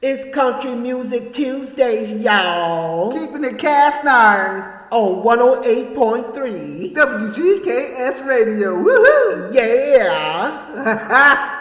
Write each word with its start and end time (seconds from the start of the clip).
It's 0.00 0.32
Country 0.32 0.76
Music 0.76 1.34
Tuesdays, 1.34 2.12
y'all. 2.12 3.10
Keeping 3.10 3.42
it 3.42 3.58
cast 3.58 4.06
iron. 4.06 4.62
On 4.92 5.24
108.3 5.24 6.94
WGKS 6.94 8.24
Radio. 8.24 8.76
Woohoo! 8.76 9.52
Yeah. 9.52 11.50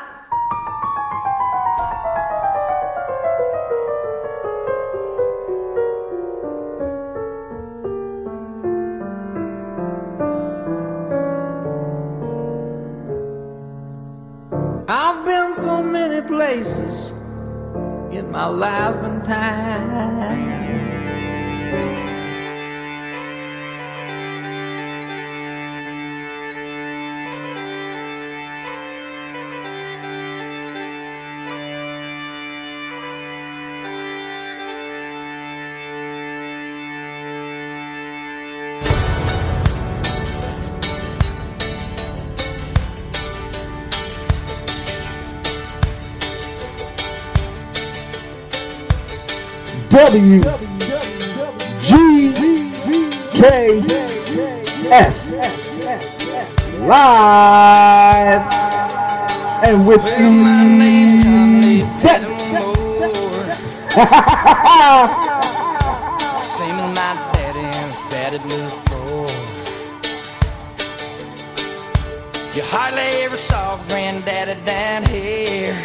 laughing 18.58 19.22
time. 19.22 20.67
W 50.18 50.42
G 51.84 52.34
K 53.34 53.82
S 54.90 55.30
live 56.80 58.42
and 59.64 59.88
with 59.88 60.04
Well, 60.04 60.32
my 60.32 60.64
name's 60.64 61.24
Tommy 61.24 61.82
Pettimore. 62.02 63.06
Same 66.44 66.80
as 66.82 66.96
my 66.96 67.14
daddy 67.34 67.66
and 67.78 67.94
daddy 68.10 68.40
before. 68.40 69.32
You 72.56 72.64
hardly 72.66 73.08
ever 73.24 73.38
saw 73.38 73.78
granddaddy 73.88 74.56
down 74.66 75.04
here. 75.12 75.78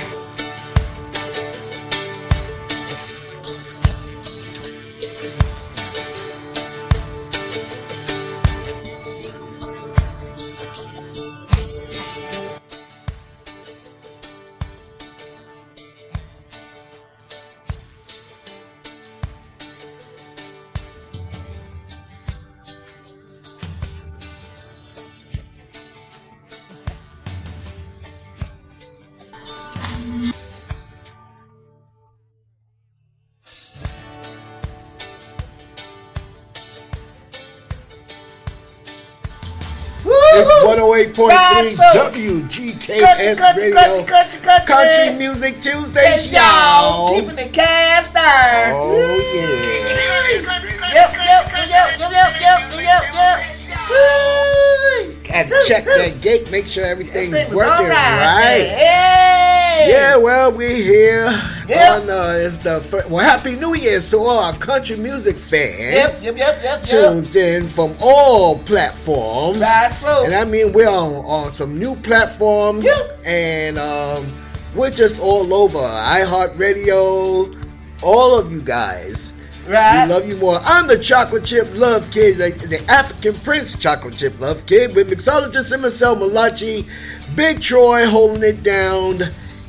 It's 40.35 40.49
108.3 40.65 41.29
Right, 41.29 41.69
so- 41.69 41.83
WGKS 42.11 43.39
Country, 43.41 43.73
Radio. 43.73 43.77
country, 43.77 44.05
country, 44.05 44.41
country. 44.41 44.67
Country 44.75 45.09
Music 45.19 45.61
Tuesdays, 45.61 46.31
Hey, 46.31 46.39
y'all. 46.39 47.09
Keeping 47.21 47.39
it 47.39 47.53
cast 47.53 48.17
iron. 48.17 48.73
Oh, 48.75 48.91
yeah. 49.35 49.93
Yep, 50.93 51.11
yep, 51.13 51.45
yep, 51.53 51.89
yep, 51.99 52.11
yep, 52.11 52.31
yep, 52.41 52.61
yep, 52.81 53.03
yep. 53.15 53.39
To 55.49 55.65
check 55.67 55.85
that 55.85 56.21
gate, 56.21 56.51
make 56.51 56.67
sure 56.67 56.85
everything's 56.85 57.35
working 57.51 57.87
all 57.87 57.89
right. 57.89 58.67
Hey! 58.69 59.89
Yeah, 59.91 60.17
well, 60.19 60.53
we're 60.53 60.69
here 60.77 61.27
Yeah. 61.69 62.01
on 62.03 62.11
uh, 62.11 62.33
it's 62.37 62.59
the 62.59 62.81
fir- 62.81 63.07
well, 63.09 63.25
Happy 63.25 63.55
New 63.57 63.75
Year 63.75 64.01
to 64.01 64.17
all 64.19 64.39
our 64.45 64.53
country 64.59 64.97
music 64.97 65.37
fans 65.37 66.25
yep, 66.25 66.37
yep, 66.37 66.57
yep, 66.63 66.63
yep. 66.65 66.83
tuned 66.83 67.37
in 67.37 67.67
from 67.67 67.95
all 68.01 68.59
platforms. 68.61 69.61
Right, 69.61 69.91
so. 69.93 70.25
And 70.25 70.35
I 70.35 70.45
mean, 70.45 70.73
we're 70.73 70.89
on, 70.89 71.25
on 71.25 71.51
some 71.51 71.79
new 71.79 71.95
platforms, 71.97 72.87
Yep. 72.87 73.21
and 73.27 73.79
um, 73.79 74.27
we're 74.75 74.91
just 74.91 75.21
all 75.21 75.53
over 75.55 75.79
iHeartRadio. 75.79 77.59
All 78.03 78.37
of 78.37 78.51
you 78.51 78.61
guys, 78.63 79.39
Right. 79.69 80.07
we 80.09 80.13
love 80.13 80.29
you 80.29 80.35
more. 80.37 80.59
I'm 80.65 80.89
the 80.89 80.99
Chocolate 80.99 81.45
Chip 81.45 81.69
Love 81.77 82.11
Kid, 82.11 82.37
the, 82.39 82.67
the 82.67 82.85
African 82.91 83.35
Prince 83.43 83.79
Chocolate 83.79 84.17
Chip 84.17 84.41
Love 84.41 84.67
Kid, 84.67 84.95
with 84.97 85.09
mixologist 85.09 85.73
MSL 85.73 86.19
Malachi, 86.19 86.85
Big 87.37 87.61
Troy 87.61 88.05
holding 88.09 88.43
it 88.43 88.65
down 88.65 89.21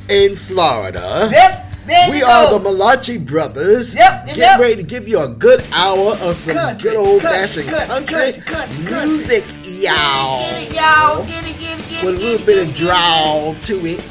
in 0.09 0.35
Florida. 0.35 1.29
Yep, 1.31 1.62
there 1.85 2.09
We 2.11 2.21
are 2.23 2.49
go. 2.49 2.57
the 2.59 2.63
Malachi 2.71 3.17
brothers. 3.17 3.95
Yep, 3.95 4.27
Get 4.27 4.37
yep. 4.37 4.59
ready 4.59 4.75
to 4.77 4.83
give 4.83 5.07
you 5.07 5.19
a 5.19 5.27
good 5.27 5.63
hour 5.73 6.11
of 6.21 6.35
some 6.35 6.55
Country, 6.55 6.91
good 6.91 6.95
old 6.97 7.21
fashioned 7.21 7.69
country, 7.69 7.87
country, 7.87 8.41
country, 8.41 8.77
country, 8.85 9.05
music, 9.09 9.43
y'all. 9.63 10.39
Get 10.39 10.69
it, 10.69 10.75
y'all. 10.75 11.25
Get 11.25 11.49
it, 11.49 11.59
get 11.59 11.79
it, 11.79 11.89
get 11.89 12.03
it. 12.03 12.05
With 12.05 12.15
a 12.15 12.19
little 12.19 12.41
it, 12.41 12.45
bit 12.45 12.67
of 12.67 12.75
drawl 12.75 13.53
to 13.55 13.73
it. 13.85 14.01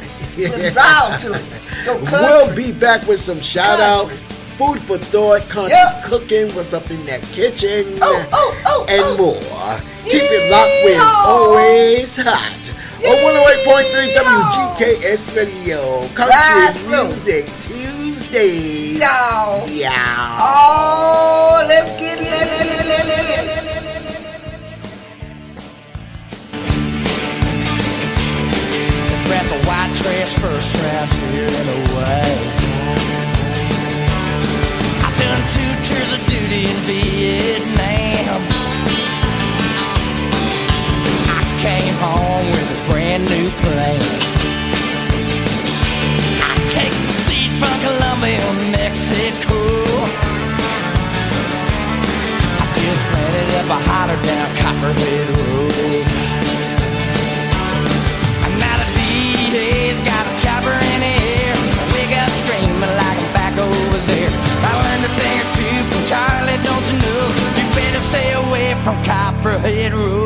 Drawl 0.73 1.19
to 1.19 1.33
it. 1.35 1.45
Go 1.85 1.99
We'll 2.11 2.55
be 2.57 2.73
back 2.73 3.07
with 3.07 3.19
some 3.21 3.41
shout 3.41 3.81
outs, 3.81 4.23
food 4.23 4.79
for 4.79 4.99
thought, 4.99 5.49
conscious 5.49 5.95
Yep. 5.95 6.05
cooking, 6.05 6.55
what's 6.55 6.73
up 6.75 6.91
in 6.91 7.05
that 7.07 7.23
kitchen, 7.33 7.99
Oh, 8.01 8.29
oh, 8.33 8.63
oh, 8.67 8.87
and 8.89 9.03
oh. 9.03 9.17
more. 9.19 9.81
Keep 10.05 10.23
it 10.23 10.51
locked 10.51 10.85
with 10.85 10.97
Yeehaw. 10.99 11.27
always 11.27 12.17
hot. 12.23 12.75
108.3 13.03 14.15
WGKS 14.15 15.35
Radio. 15.37 16.07
Country 16.15 16.35
That's 16.35 16.87
Music. 16.89 17.47
Tuesday. 17.59 18.99
Y'all. 18.99 19.69
Yeah. 19.69 19.91
Oh, 20.39 21.65
let's 21.69 21.91
get 22.01 22.21
it. 22.21 22.31
Let, 22.31 22.47
let, 22.47 22.69
let, 22.69 22.87
let, 22.87 23.07
let, 23.07 23.47
let, 23.47 23.65
let, 23.65 23.65
let. 23.67 24.23
a 29.53 29.59
white 29.67 29.93
trash 29.95 30.35
first 30.39 30.75
right 30.77 31.11
here 31.29 31.49
in 31.61 31.67
a 31.69 31.81
way. 31.97 32.31
I 35.05 35.09
done 35.21 35.43
two 35.53 35.73
tours 35.85 36.11
of 36.17 36.23
duty 36.31 36.71
in 36.73 36.79
Vietnam. 36.89 38.41
I 41.29 41.43
came 41.61 41.95
home 42.01 42.47
with 42.53 42.62
brand 42.89 43.25
new 43.29 43.49
plan. 43.63 44.01
I 46.43 46.53
take 46.71 46.91
the 46.91 47.13
seed 47.25 47.51
from 47.61 47.77
Colombia, 47.87 48.43
Mexico. 48.75 49.59
I 52.59 52.65
just 52.75 53.03
planted 53.11 53.49
up 53.61 53.69
a 53.71 53.81
holler 53.87 54.19
down 54.27 54.49
Copperhead 54.63 55.29
Road. 55.31 56.05
I'm 58.45 58.63
out 58.71 58.81
of 58.83 58.91
DJ's 58.97 60.01
got 60.03 60.25
a 60.27 60.35
chopper 60.43 60.75
in 60.75 60.99
the 61.07 61.15
air. 61.39 61.55
I 61.55 61.85
wake 61.95 62.15
up 62.19 62.31
screaming 62.31 62.95
like 62.99 63.19
I'm 63.21 63.33
back 63.37 63.55
over 63.59 64.01
there. 64.11 64.33
I 64.67 64.73
learned 64.81 65.05
a 65.07 65.13
thing 65.21 65.37
or 65.39 65.49
two 65.55 65.77
from 65.91 66.03
Charlie, 66.11 66.59
don't 66.67 66.85
you 66.91 66.97
know? 66.99 67.23
You 67.59 67.65
better 67.79 68.03
stay 68.03 68.29
away 68.33 68.75
from 68.83 68.97
Copperhead 69.05 69.93
Road. 69.93 70.22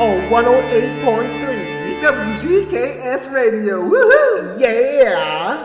on 0.00 0.16
108.3 0.30 2.00
WGKS 2.00 3.30
Radio. 3.30 3.82
Woohoo! 3.86 4.58
Yeah! 4.58 5.60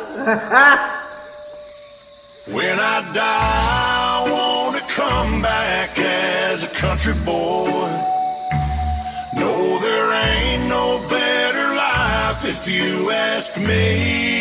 when 2.51 2.77
I 2.77 3.13
die, 3.13 3.23
I 3.23 4.29
want 4.29 4.75
to 4.75 4.83
come 4.93 5.41
back 5.41 5.97
as 5.97 6.63
a 6.63 6.67
country 6.67 7.13
boy. 7.13 7.87
No, 9.35 9.79
there 9.79 10.11
ain't 10.11 10.67
no 10.67 10.99
better 11.07 11.73
life 11.73 12.43
if 12.43 12.67
you 12.67 13.11
ask 13.11 13.55
me. 13.55 14.35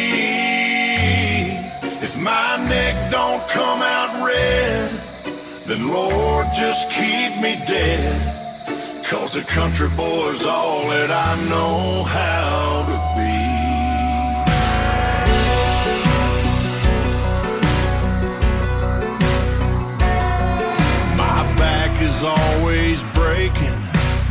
If 2.03 2.19
my 2.19 2.57
neck 2.69 3.13
don't 3.13 3.49
come 3.49 3.81
out 3.81 4.27
red, 4.27 4.91
then 5.67 5.87
Lord, 5.87 6.49
just 6.53 6.91
keep 6.91 7.41
me 7.41 7.63
dead. 7.65 8.44
Cause 9.05 9.37
a 9.37 9.45
country 9.45 9.91
boy 9.91 10.31
is 10.31 10.47
all 10.47 10.89
that 10.89 11.11
I 11.11 11.37
know 11.51 12.05
how 12.05 12.85
to 12.89 12.97
be. 13.15 13.35
My 21.19 21.57
back 21.59 22.01
is 22.01 22.25
always 22.25 23.05
breaking, 23.13 23.79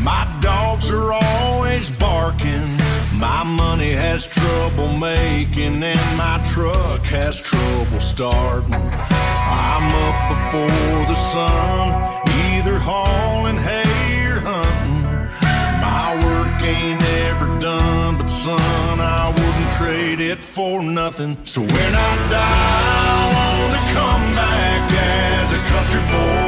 my 0.04 0.26
dogs 0.42 0.90
are 0.90 1.14
always 1.14 1.92
barking. 1.92 2.76
My 3.14 3.44
money 3.44 3.92
has 3.92 4.26
trouble 4.26 4.98
making, 4.98 5.84
and 5.84 6.18
my 6.18 6.44
truck 6.52 7.02
has 7.04 7.40
trouble 7.40 8.02
starting. 8.02 8.74
I'm 8.74 9.88
up 10.08 10.30
before 10.34 11.06
the 11.06 11.16
sun, 11.16 12.24
either 12.28 12.80
hauling 12.80 13.58
hay 13.58 13.83
trade 19.78 20.20
it 20.20 20.40
for 20.40 20.82
nothing. 20.84 21.38
So 21.44 21.62
when 21.62 21.92
I 22.10 22.12
die, 22.30 22.94
I 23.06 23.50
wanna 23.60 23.84
come 23.98 24.26
back 24.36 24.82
as 24.92 25.48
a 25.60 25.62
country 25.74 26.04
boy. 26.14 26.48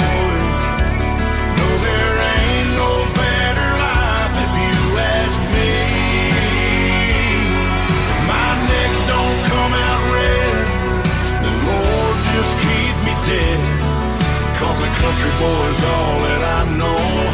No, 1.58 1.68
there 1.86 2.16
ain't 2.34 2.70
no 2.84 2.92
better 3.24 3.70
life 3.86 4.36
if 4.46 4.54
you 4.64 4.78
ask 5.18 5.40
me. 5.56 5.74
If 8.14 8.20
my 8.34 8.50
neck 8.72 8.92
don't 9.14 9.40
come 9.52 9.74
out 9.88 10.04
red, 10.16 10.56
Lord 11.68 12.18
just 12.34 12.54
keep 12.66 12.96
me 13.08 13.14
a 14.82 14.92
country 15.02 15.32
boy's 15.42 15.82
all 15.94 16.16
that 16.26 16.42
I 16.58 16.78
know. 16.78 17.25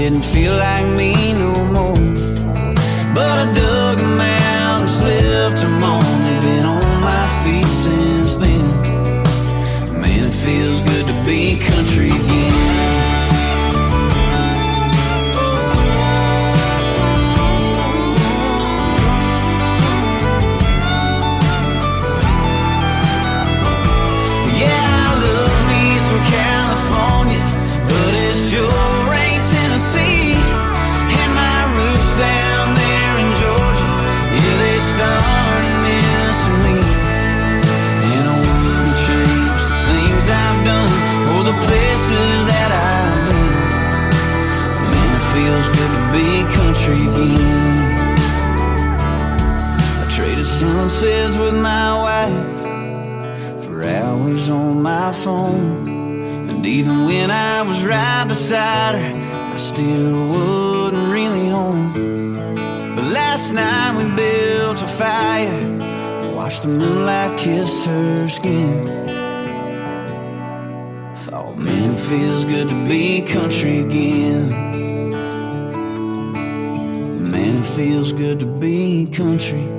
didn't 0.00 0.22
feel 0.22 0.56
like 0.56 0.86
me 0.96 1.34
no 1.34 1.52
more. 1.66 1.94
But 3.14 3.48
I 3.48 3.52
do. 3.52 3.79
dances 51.00 51.38
with 51.38 51.54
my 51.54 52.02
wife 52.02 53.64
for 53.64 53.84
hours 53.84 54.50
on 54.50 54.82
my 54.82 55.12
phone. 55.12 55.88
And 56.48 56.66
even 56.66 57.06
when 57.06 57.30
I 57.30 57.62
was 57.62 57.84
right 57.84 58.26
beside 58.28 58.96
her, 58.96 59.54
I 59.54 59.56
still 59.56 60.28
wasn't 60.28 61.10
really 61.10 61.48
home. 61.48 61.94
But 62.96 63.04
last 63.04 63.52
night 63.52 63.96
we 63.96 64.14
built 64.14 64.82
a 64.82 64.88
fire, 64.88 66.34
watched 66.34 66.64
the 66.64 66.68
moonlight 66.68 67.38
kiss 67.38 67.86
her 67.86 68.28
skin. 68.28 68.86
Thought, 71.16 71.56
man, 71.58 71.92
it 71.92 72.00
feels 72.00 72.44
good 72.44 72.68
to 72.68 72.84
be 72.86 73.22
country 73.22 73.80
again. 73.80 74.50
Man, 77.30 77.56
it 77.58 77.66
feels 77.66 78.12
good 78.12 78.38
to 78.40 78.46
be 78.46 79.06
country. 79.06 79.69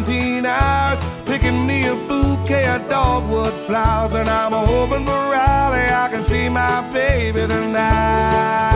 17 0.00 0.46
hours 0.46 0.98
picking 1.26 1.66
me 1.66 1.86
a 1.86 1.94
bouquet 1.94 2.64
of 2.68 2.88
dogwood 2.88 3.52
flowers. 3.66 4.14
And 4.14 4.28
I'm 4.30 4.52
hoping 4.52 5.04
for 5.04 5.12
rally 5.12 5.82
I 5.92 6.08
can 6.10 6.24
see 6.24 6.48
my 6.48 6.80
baby 6.90 7.46
tonight. 7.46 8.69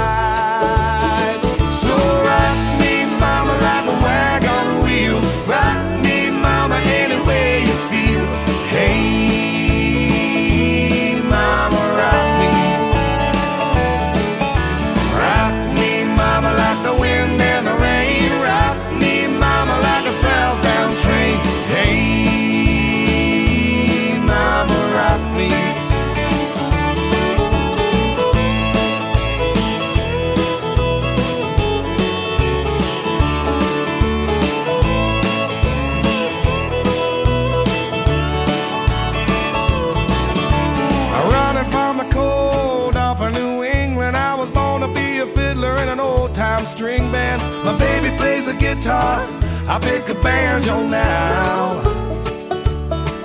I 49.74 49.78
pick 49.80 50.08
a 50.08 50.14
banjo 50.14 50.86
now. 50.86 51.80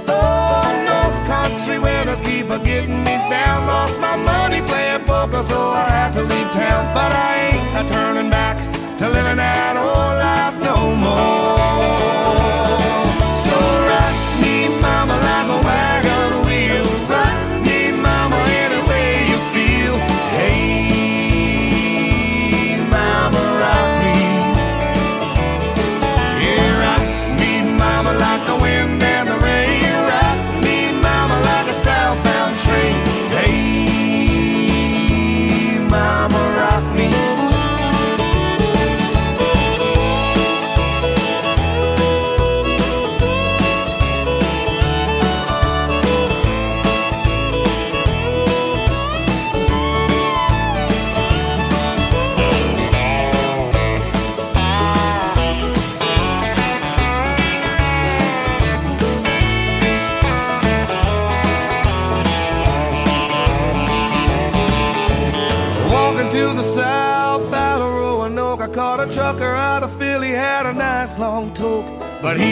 Oh, 0.07 0.65
North 0.89 1.27
Country 1.27 1.77
winners 1.77 2.21
keep 2.21 2.49
a 2.49 2.57
getting 2.57 3.03
me 3.03 3.15
down. 3.29 3.67
Lost 3.67 3.99
my 3.99 4.15
money 4.15 4.63
playing 4.63 5.05
poker, 5.05 5.43
so 5.43 5.59
I 5.69 5.87
had 5.89 6.11
to 6.13 6.23
leave 6.23 6.49
town. 6.49 6.95
But 6.95 7.13
I 7.13 7.51
ain't 7.51 7.77
a 7.77 7.87
turning 7.87 8.31
back 8.31 8.57
to 8.97 9.09
living 9.09 9.39
out. 9.39 9.68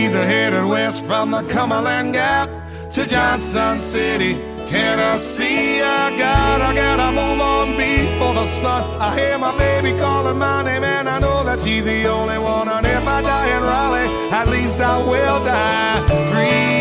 He's 0.07 0.15
headed 0.15 0.63
west 0.63 1.05
from 1.05 1.31
the 1.31 1.41
Cumberland 1.43 2.13
Gap 2.13 2.49
to 2.91 3.05
Johnson 3.05 3.77
City, 3.77 4.35
Tennessee. 4.65 5.81
I 5.81 6.17
gotta, 6.17 6.73
gotta 6.73 7.11
move 7.11 7.41
on 7.41 7.75
before 7.75 8.33
the 8.33 8.47
sun. 8.61 8.83
I 9.01 9.17
hear 9.19 9.37
my 9.37 9.57
baby 9.57 9.97
calling 9.97 10.37
my 10.37 10.63
name, 10.63 10.83
and 10.83 11.09
I 11.09 11.19
know 11.19 11.43
that 11.43 11.59
she's 11.59 11.83
the 11.83 12.07
only 12.07 12.37
one. 12.37 12.69
And 12.69 12.85
if 12.85 13.05
I 13.05 13.21
die 13.21 13.57
in 13.57 13.63
Raleigh, 13.63 14.31
at 14.31 14.47
least 14.47 14.79
I 14.79 14.97
will 14.97 15.43
die 15.43 16.07
free. 16.31 16.76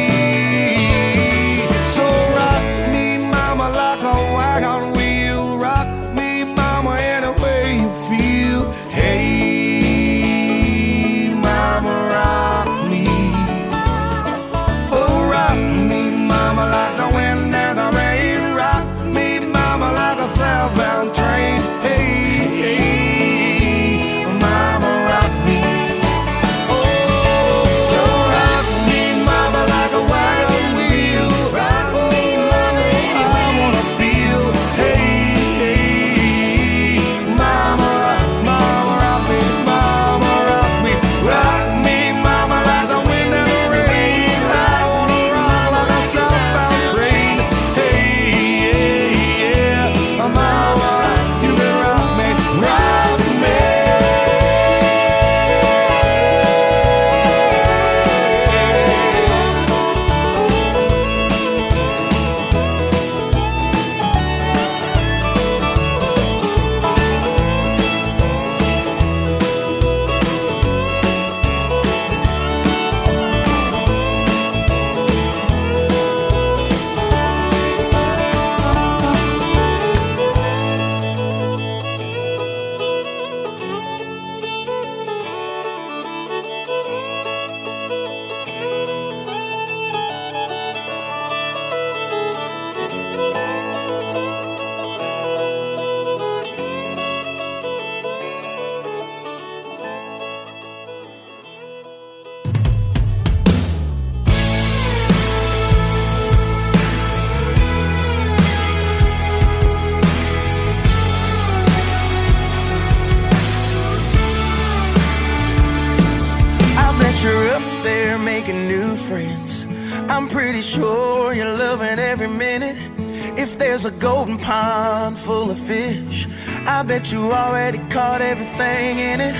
You 127.12 127.30
already 127.30 127.78
caught 127.88 128.20
everything 128.20 128.98
in 128.98 129.20
it. 129.20 129.32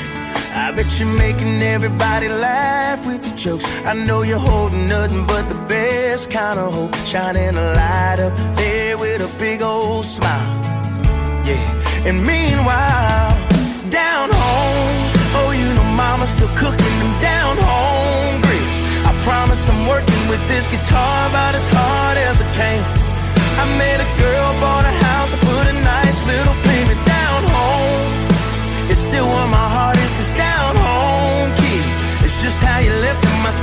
I 0.54 0.70
bet 0.70 0.86
you're 1.00 1.18
making 1.18 1.60
everybody 1.62 2.28
laugh 2.28 3.04
with 3.04 3.26
your 3.26 3.36
jokes. 3.36 3.66
I 3.84 3.92
know 3.92 4.22
you're 4.22 4.38
holding 4.38 4.86
nothing 4.86 5.26
but 5.26 5.48
the 5.48 5.58
best 5.66 6.30
kind 6.30 6.60
of 6.60 6.72
hope. 6.72 6.94
Shining 7.10 7.56
a 7.56 7.74
light 7.74 8.20
up 8.20 8.34
there 8.54 8.96
with 8.96 9.20
a 9.20 9.38
big 9.40 9.62
old 9.62 10.04
smile. 10.04 10.46
Yeah. 11.44 12.06
And 12.06 12.24
meanwhile, 12.24 13.34
down 13.90 14.30
home, 14.30 15.02
oh, 15.34 15.50
you 15.50 15.66
know 15.74 15.90
mama's 15.98 16.30
still 16.30 16.52
cooking 16.54 16.94
them 17.02 17.14
down 17.20 17.58
home 17.58 18.42
grits. 18.46 18.78
I 19.02 19.12
promise 19.26 19.68
I'm 19.68 19.88
working 19.88 20.22
with 20.30 20.42
this 20.46 20.70
guitar 20.70 21.28
about 21.30 21.56
as 21.56 21.68
hard 21.74 22.16
as 22.16 22.40
I 22.40 22.46
can. 22.54 22.78
I 23.58 23.64
met 23.74 23.98
a 23.98 24.08
girl, 24.22 24.52
bought 24.62 24.84
a 24.84 24.94
house, 25.02 25.34
I 25.34 25.38
put 25.50 25.65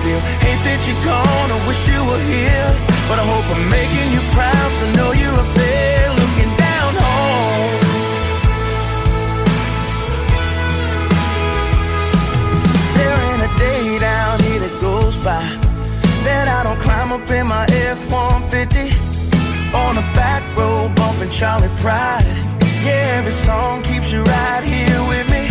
still 0.03 0.19
hate 0.43 0.59
that 0.67 0.83
you're 0.83 0.99
gone. 1.07 1.47
I 1.47 1.59
wish 1.63 1.79
you 1.87 1.95
were 2.03 2.23
here, 2.27 2.69
but 3.07 3.17
I 3.23 3.25
hope 3.31 3.47
I'm 3.55 3.63
making 3.71 4.07
you 4.11 4.19
proud 4.35 4.69
I 4.83 4.87
know 4.99 5.09
you're 5.15 5.39
up 5.43 5.51
there 5.55 6.11
looking 6.11 6.51
down 6.59 6.91
home. 7.07 7.79
There 12.99 13.17
ain't 13.31 13.43
a 13.47 13.51
day 13.55 13.95
down 14.03 14.43
here 14.43 14.59
that 14.67 14.75
goes 14.83 15.15
by 15.23 15.39
that 16.27 16.51
I 16.51 16.67
don't 16.67 16.81
climb 16.83 17.15
up 17.15 17.23
in 17.31 17.47
my 17.47 17.63
F-150 17.95 18.91
on 19.71 19.95
the 19.95 20.05
back 20.19 20.43
road 20.57 20.91
bumping 20.99 21.31
Charlie 21.31 21.71
Pride. 21.79 22.27
Yeah, 22.83 23.23
every 23.23 23.31
song 23.31 23.81
keeps 23.83 24.11
you 24.11 24.21
right 24.23 24.63
here 24.67 24.99
with 25.07 25.31
me. 25.31 25.47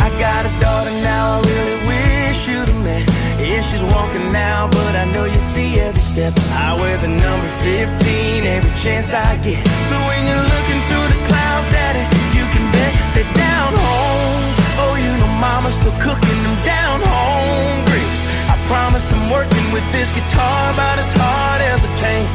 I 0.00 0.08
got 0.16 0.48
a 0.48 0.52
daughter 0.64 0.96
now, 1.04 1.36
I 1.36 1.44
really 1.44 1.78
wish 1.92 2.48
you'd 2.48 2.71
Yeah, 2.82 3.62
she's 3.62 3.82
walking 3.94 4.32
now, 4.32 4.66
but 4.66 4.92
I 4.98 5.06
know 5.14 5.24
you 5.24 5.38
see 5.38 5.78
every 5.78 6.02
step. 6.02 6.34
I 6.58 6.74
wear 6.74 6.98
the 6.98 7.06
number 7.06 7.48
15 7.62 8.42
every 8.42 8.74
chance 8.74 9.14
I 9.14 9.38
get. 9.38 9.62
So 9.86 9.94
when 10.02 10.20
you're 10.26 10.46
looking 10.50 10.80
through 10.90 11.06
the 11.14 11.20
clouds, 11.30 11.66
Daddy, 11.70 12.02
you 12.34 12.42
can 12.50 12.64
bet 12.74 12.92
that 13.14 13.28
down 13.38 13.70
home. 13.70 14.42
Oh, 14.82 14.94
you 14.98 15.10
know 15.14 15.30
mama's 15.38 15.78
still 15.78 15.94
cooking 16.02 16.38
them 16.42 16.58
down 16.66 16.98
home 17.06 17.86
grits. 17.86 18.22
I 18.50 18.58
promise 18.66 19.06
I'm 19.14 19.30
working 19.30 19.66
with 19.70 19.86
this 19.94 20.10
guitar 20.10 20.74
about 20.74 20.98
as 20.98 21.10
hard 21.14 21.62
as 21.62 21.78
I 21.86 21.90
can. 22.02 22.26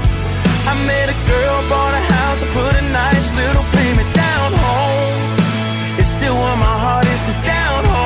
I 0.63 0.73
met 0.87 1.11
a 1.11 1.17
girl, 1.27 1.55
bought 1.67 1.91
a 1.91 2.03
house, 2.07 2.39
I 2.39 2.47
put 2.55 2.71
a 2.71 2.85
nice 2.95 3.27
little 3.35 3.67
payment 3.75 4.09
down 4.15 4.49
home. 4.55 5.99
It's 5.99 6.11
still 6.15 6.39
where 6.39 6.55
my 6.55 6.75
heart 6.79 7.03
is, 7.03 7.21
this 7.27 7.43
down 7.43 7.83
home 7.83 7.96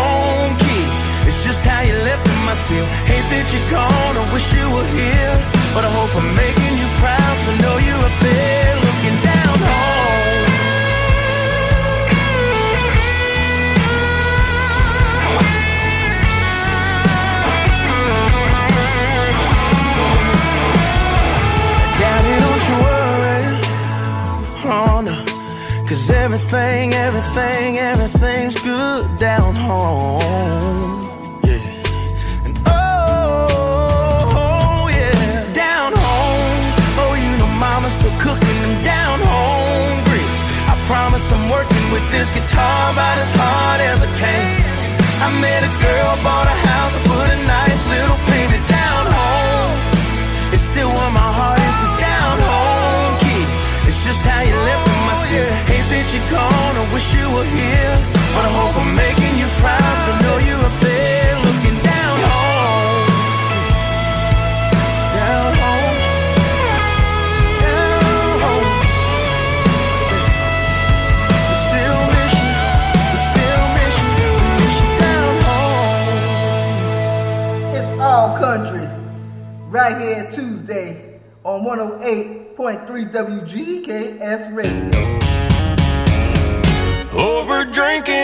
I 2.47 2.55
still 2.55 2.87
hate 3.09 3.27
that 3.31 3.45
you're 3.53 3.69
gone. 3.71 4.15
I 4.21 4.25
wish 4.33 4.47
you 4.53 4.65
were 4.75 4.89
here, 4.97 5.35
but 5.73 5.83
I 5.85 5.91
hope 5.97 6.11
I'm 6.19 6.29
making 6.35 6.73
you 6.81 6.87
proud 7.01 7.31
I 7.51 7.53
know 7.63 7.77
you're 7.87 8.05
up 8.09 8.17
there 8.21 8.75
looking 8.85 9.17
down 9.29 9.57
home. 9.69 10.45
Daddy, 21.99 22.33
don't 22.43 22.63
you 22.69 22.77
worry. 22.87 23.41
Oh. 24.63 24.91
Cause 25.87 26.09
everything, 26.09 26.93
everything, 26.93 27.77
everything's 27.77 28.55
good 28.61 29.17
down 29.19 29.55
home. 29.55 31.00
Promise 41.21 41.33
I'm 41.33 41.49
working 41.51 41.91
with 41.93 42.11
this 42.11 42.29
guitar 42.31 42.91
about 42.93 43.17
as 43.19 43.31
hard 43.35 43.81
as 43.81 44.01
I 44.01 44.09
can. 44.17 44.57
I 45.21 45.29
met 45.39 45.61
a 45.61 45.69
girl, 45.77 46.17
bought 46.23 46.47
a 46.47 46.57
house, 46.65 46.80
106.3 82.61 83.11
WGKS 83.11 84.53
Radio. 84.53 85.01
Over 87.19 87.65
drinking. 87.65 88.20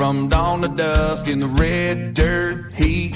from 0.00 0.30
dawn 0.30 0.62
to 0.62 0.68
dusk 0.68 1.28
in 1.28 1.40
the 1.40 1.46
red 1.46 2.14
dirt 2.14 2.72
heat, 2.72 3.14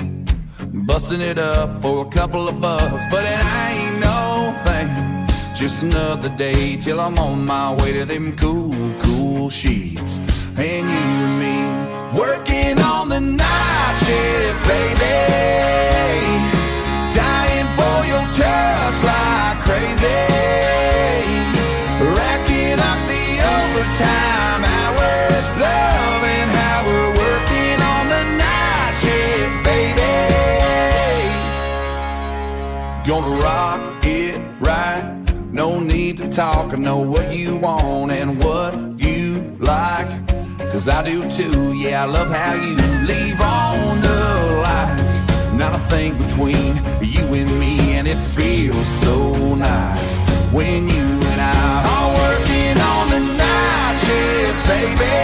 busting 0.87 1.23
it 1.23 1.39
up 1.39 1.81
for 1.81 2.07
a 2.07 2.11
couple 2.11 2.47
of 2.47 2.61
bucks. 2.61 3.07
But 3.11 3.25
it 3.25 3.43
ain't 3.65 4.01
no 4.01 4.53
thing, 4.67 5.27
just 5.55 5.81
another 5.81 6.29
day 6.37 6.77
till 6.77 7.01
I'm 7.01 7.19
on 7.19 7.47
my 7.47 7.73
way 7.77 7.95
to 7.95 8.05
them 8.05 8.37
cool, 8.37 8.75
cool 9.01 9.49
sheets. 9.49 10.19
And 10.59 10.85
you 10.95 11.05
and 11.27 11.39
me 11.45 11.57
working 12.21 12.79
on 12.83 13.09
the 13.09 13.21
night 13.21 13.97
shift, 14.05 14.63
baby, 14.69 15.17
dying 17.17 17.69
for 17.79 17.97
your 18.13 18.27
touch 18.37 18.99
like 19.11 19.57
crazy, 19.65 20.21
racking 22.19 22.79
up 22.79 23.01
the 23.09 23.27
overtime. 23.57 24.64
gonna 33.21 33.43
rock 33.43 34.05
it 34.05 34.41
right. 34.59 35.05
No 35.53 35.79
need 35.79 36.17
to 36.17 36.29
talk, 36.31 36.73
I 36.73 36.77
know 36.77 36.99
what 36.99 37.33
you 37.33 37.57
want 37.57 38.11
and 38.11 38.43
what 38.43 38.75
you 38.99 39.57
like. 39.61 40.11
Cause 40.73 40.89
I 40.89 41.01
do 41.05 41.29
too, 41.31 41.75
yeah, 41.75 42.03
I 42.03 42.07
love 42.07 42.29
how 42.29 42.55
you 42.55 42.75
leave 43.07 43.41
on 43.41 44.01
the 44.01 44.21
lights. 44.67 45.15
Not 45.55 45.75
a 45.75 45.83
thing 45.93 46.19
between 46.19 46.75
you 47.01 47.25
and 47.41 47.57
me, 47.57 47.79
and 47.97 48.09
it 48.09 48.19
feels 48.19 48.89
so 48.89 49.55
nice 49.55 50.17
when 50.53 50.89
you 50.89 51.07
and 51.33 51.41
I 51.41 51.73
are 51.95 52.11
working 52.23 52.77
on 52.93 53.05
the 53.15 53.21
night 53.45 53.97
shift, 54.05 54.61
baby. 54.73 55.17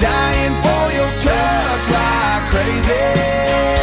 Dying 0.00 0.56
for 0.64 0.84
your 0.96 1.12
touch 1.26 1.84
like 1.96 2.42
crazy. 2.52 3.79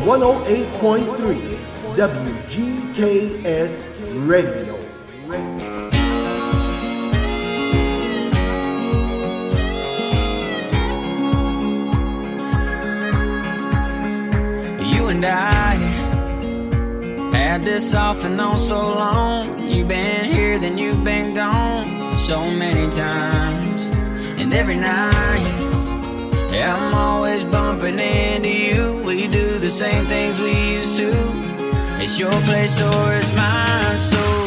108.3 0.00 1.58
WGKS 1.94 3.72
Radio. 4.26 4.76
You 14.88 15.08
and 15.08 15.24
I 15.26 15.74
had 17.34 17.62
this 17.62 17.94
off 17.94 18.24
and 18.24 18.40
on 18.40 18.58
so 18.58 18.80
long. 18.80 19.68
You've 19.68 19.88
been 19.88 20.24
here, 20.32 20.58
then 20.58 20.78
you've 20.78 21.04
been 21.04 21.34
gone 21.34 22.16
so 22.20 22.50
many 22.50 22.90
times. 22.90 23.82
And 24.40 24.54
every 24.54 24.76
night, 24.76 25.49
yeah, 26.60 26.76
I'm 26.76 26.94
always 26.94 27.42
bumping 27.44 27.98
into 27.98 28.50
you. 28.50 29.02
We 29.02 29.26
do 29.28 29.58
the 29.58 29.70
same 29.70 30.04
things 30.06 30.38
we 30.38 30.52
used 30.78 30.94
to. 30.96 31.10
It's 32.02 32.18
your 32.18 32.36
place 32.48 32.78
or 32.80 33.14
it's 33.14 33.34
mine. 33.34 33.96
So 33.96 34.39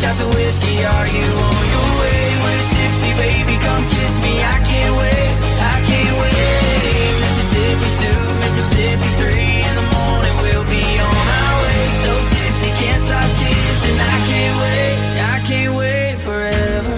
shots 0.00 0.20
of 0.20 0.34
whiskey. 0.34 0.82
Are 0.84 1.06
you 1.06 1.28
on 1.48 1.64
your 1.74 1.90
way? 2.00 2.22
We're 2.42 2.66
tipsy, 2.72 3.12
baby, 3.20 3.54
come 3.60 3.84
kiss 3.92 4.14
me. 4.24 4.32
I 4.40 4.56
can't 4.64 4.94
wait, 4.96 5.32
I 5.60 5.76
can't 5.88 6.16
wait. 6.22 7.12
Mississippi 7.20 7.88
two, 8.00 8.20
Mississippi 8.40 9.10
three. 9.20 9.52
In 9.68 9.74
the 9.80 9.86
morning 9.96 10.36
we'll 10.40 10.68
be 10.72 10.84
on 11.08 11.24
our 11.40 11.54
way. 11.64 11.82
So 12.04 12.12
tipsy, 12.32 12.70
can't 12.80 13.00
stop 13.06 13.28
kissing. 13.40 13.98
I 14.00 14.16
can't 14.30 14.56
wait, 14.64 14.96
I 15.34 15.36
can't 15.48 15.74
wait 15.76 16.16
forever. 16.28 16.96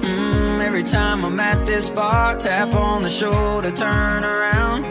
Mm, 0.00 0.64
every 0.64 0.84
time 0.84 1.22
I'm 1.24 1.38
at 1.38 1.66
this 1.66 1.90
bar, 1.90 2.38
tap 2.38 2.72
on 2.72 3.02
the 3.02 3.10
shoulder, 3.10 3.70
turn 3.70 4.24
around, 4.24 4.86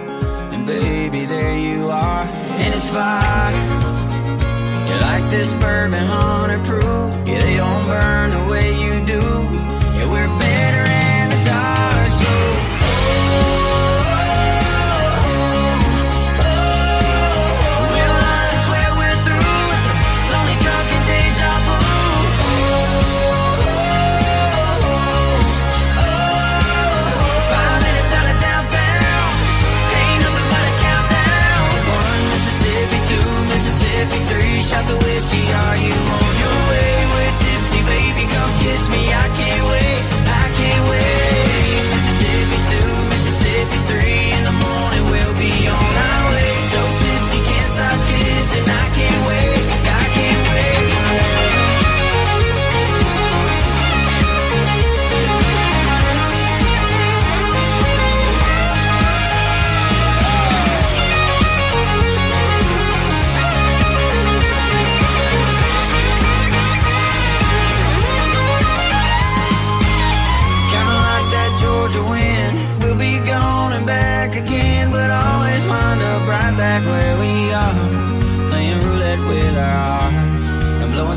and 0.53 0.67
baby, 0.67 1.25
there 1.25 1.57
you 1.57 1.89
are, 1.89 2.25
and 2.61 2.75
it's 2.75 2.87
fire. 2.87 3.78
This 5.29 5.53
bourbon 5.53 6.03
hundred 6.05 6.65
proof? 6.65 6.83
Yeah, 7.27 7.39
they 7.41 7.57
don't 7.57 7.85
burn 7.85 8.31
the 8.31 8.51
way 8.51 8.73
you 8.73 9.05
do. 9.05 9.38
Kiss 38.69 38.89
me. 38.89 39.08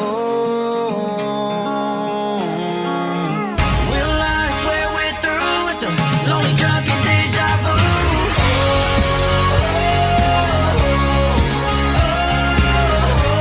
Well, 3.91 4.15
I 4.37 4.45
swear 4.61 4.87
we're 4.97 5.17
through 5.25 5.59
with 5.69 5.79
the 5.85 5.91
lonely 6.29 6.55
drunken 6.61 6.99
deja 7.07 7.49
vu. 7.65 7.77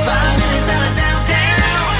Five 0.08 0.34
minutes 0.40 0.68
out 0.74 0.84
of 0.88 0.94
downtown, 1.02 1.96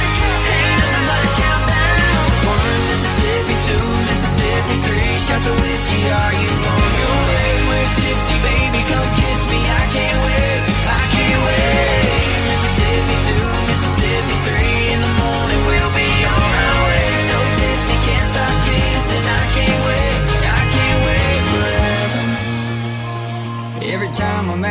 ain't 0.56 0.76
nothing 0.80 1.04
but 1.10 1.20
a 1.28 1.30
countdown. 1.40 2.24
One 2.48 2.80
Mississippi, 2.90 3.56
two 3.68 3.84
Mississippi, 4.08 4.76
three 4.88 5.12
shots 5.26 5.46
of 5.50 5.56
whiskey. 5.60 6.02
Are 6.20 6.34
you 6.42 6.50
on 6.72 6.90
your 7.00 7.05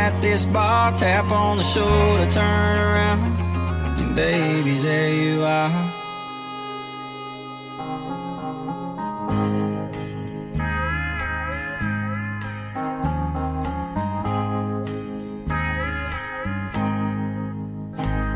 at 0.06 0.22
this 0.22 0.46
bar, 0.46 0.96
tap 0.96 1.32
on 1.32 1.58
the 1.58 1.64
shoulder, 1.64 2.30
turn 2.30 2.78
around, 2.78 3.20
and 4.00 4.14
baby, 4.14 4.78
there 4.78 5.12
you 5.12 5.42
are. 5.42 5.92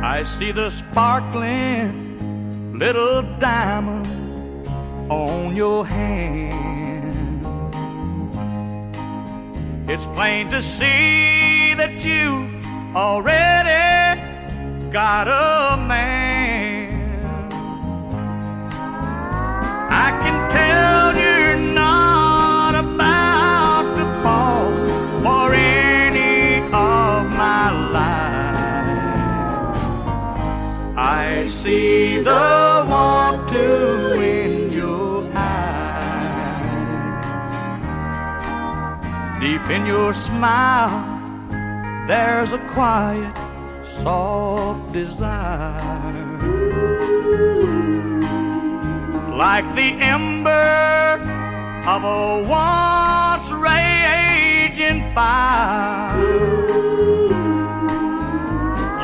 I 0.02 0.24
see 0.24 0.50
the 0.50 0.70
sparkling 0.70 2.78
little 2.78 3.22
diamond 3.38 4.08
on 5.08 5.54
your 5.54 5.86
hand. 5.86 6.50
It's 9.88 10.06
plain 10.06 10.48
to 10.48 10.60
see 10.60 11.49
that 11.80 12.04
you've 12.04 12.52
already 12.94 14.20
got 14.90 15.26
a 15.28 15.78
man. 15.80 16.92
I 19.88 20.08
can 20.22 20.36
tell 20.50 21.16
you're 21.16 21.56
not 21.72 22.74
about 22.74 23.96
to 23.96 24.04
fall 24.22 24.68
for 25.24 25.54
any 25.54 26.60
of 26.66 27.18
my 27.42 27.64
lies. 27.96 29.78
I 30.98 31.46
see 31.46 32.20
the 32.20 32.84
want 32.92 33.48
to 33.56 34.20
in 34.20 34.70
your 34.70 35.24
eyes. 35.34 35.80
Deep 39.40 39.64
in 39.70 39.86
your 39.86 40.12
smile, 40.12 41.09
there's 42.10 42.52
a 42.52 42.58
quiet, 42.74 43.36
soft 43.84 44.92
desire. 44.92 46.26
Like 49.44 49.66
the 49.76 49.90
ember 50.14 51.20
of 51.86 52.00
a 52.02 52.42
once 52.48 53.52
raging 53.52 55.00
fire. 55.14 56.18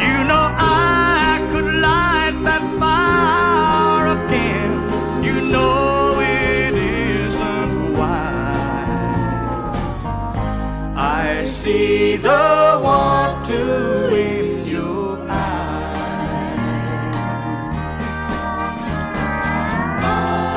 You 0.04 0.16
know 0.30 0.46
I 0.58 1.46
could 1.52 1.70
light 1.88 2.36
that 2.48 2.64
fire 2.80 4.06
again. 4.18 4.72
You 5.22 5.36
know 5.52 6.18
it 6.20 6.74
isn't 6.74 7.92
why. 7.96 8.32
I 10.96 11.44
see 11.44 12.16
the 12.16 12.75
to 13.46 14.16
in 14.16 14.66
your 14.66 15.18
eyes. 15.30 15.96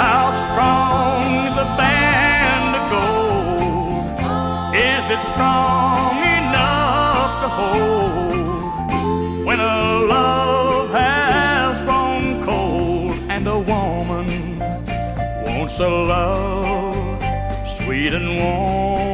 How 0.04 0.32
strong 0.32 1.46
is 1.46 1.56
a 1.56 1.70
band 1.78 2.76
of 2.80 2.86
gold? 2.96 4.06
Is 4.76 5.10
it 5.12 5.20
strong 5.20 6.18
enough 6.40 7.32
to 7.44 7.50
hold 7.60 9.46
when 9.46 9.60
a 9.60 10.00
love 10.16 10.90
has 10.90 11.80
grown 11.82 12.42
cold 12.42 13.12
and 13.30 13.48
a 13.48 13.60
woman 13.60 14.58
wants 15.46 15.80
a 15.80 15.88
love 15.88 17.68
sweet 17.68 18.14
and 18.16 18.40
warm? 18.40 19.09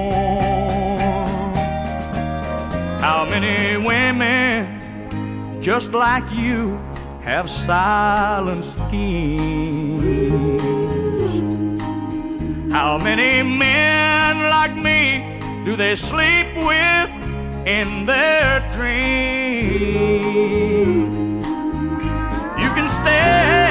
Many 3.40 3.76
women 3.86 5.62
just 5.62 5.92
like 5.92 6.24
you 6.32 6.80
have 7.22 7.50
silent 7.50 8.64
schemes? 8.64 10.04
How 12.72 12.98
many 12.98 13.44
men 13.44 14.50
like 14.50 14.76
me 14.78 15.40
do 15.66 15.76
they 15.76 15.96
sleep 15.98 16.48
with 16.56 17.10
in 17.68 18.06
their 18.06 18.62
dreams? 18.72 19.86
You 22.62 22.70
can 22.78 22.88
stay 22.88 23.65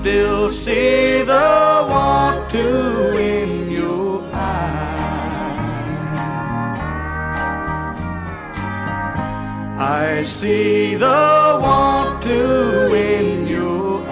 still 0.00 0.48
see 0.48 1.22
the 1.22 1.86
want 1.90 2.48
to 2.48 3.18
in 3.18 3.68
your 3.68 4.22
eyes. 4.32 6.18
I 9.80 10.22
see 10.22 10.94
the 10.94 11.58
want 11.60 12.22
to 12.22 12.94
in 12.94 13.48
your 13.48 14.06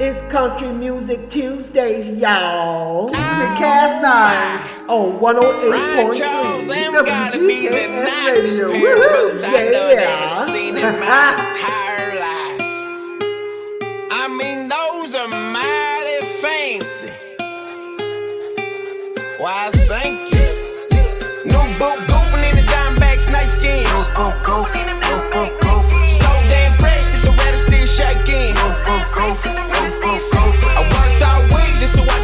It's 0.00 0.20
Country 0.32 0.72
Music 0.72 1.30
Tuesdays, 1.30 2.08
y'all. 2.08 3.10
The 3.10 3.14
Cast 3.14 4.02
9 4.02 4.04
ah. 4.10 4.86
on 4.88 5.20
108.3. 5.20 7.33
Be 7.46 7.68
the 7.68 7.86
nicest 7.88 8.60
pair 8.72 8.96
of 8.96 9.02
boots 9.32 9.44
I've 9.44 9.54
ever 9.54 10.28
seen 10.50 10.76
in 10.78 10.82
my 10.82 10.88
entire 11.36 12.14
life. 12.16 12.60
I 14.10 14.28
mean, 14.32 14.68
those 14.72 15.14
are 15.14 15.28
mighty 15.28 16.24
fancy. 16.40 17.12
Why, 19.36 19.68
thank 19.92 20.32
you. 20.32 20.48
No 21.52 21.60
boat 21.78 21.98
goofing 22.08 22.48
in 22.48 22.56
the 22.56 22.62
Diamondback 22.62 23.20
snake 23.20 23.50
skin. 23.50 23.84
So 26.08 26.28
damn 26.48 26.72
fresh 26.80 27.12
that 27.12 27.20
the 27.24 27.30
weather 27.36 27.58
still 27.58 27.86
shaking. 27.86 28.56
I 28.56 28.72
worked 30.96 31.22
all 31.22 31.42
week 31.52 31.76
just 31.78 31.92
so 31.94 32.02
I 32.08 32.23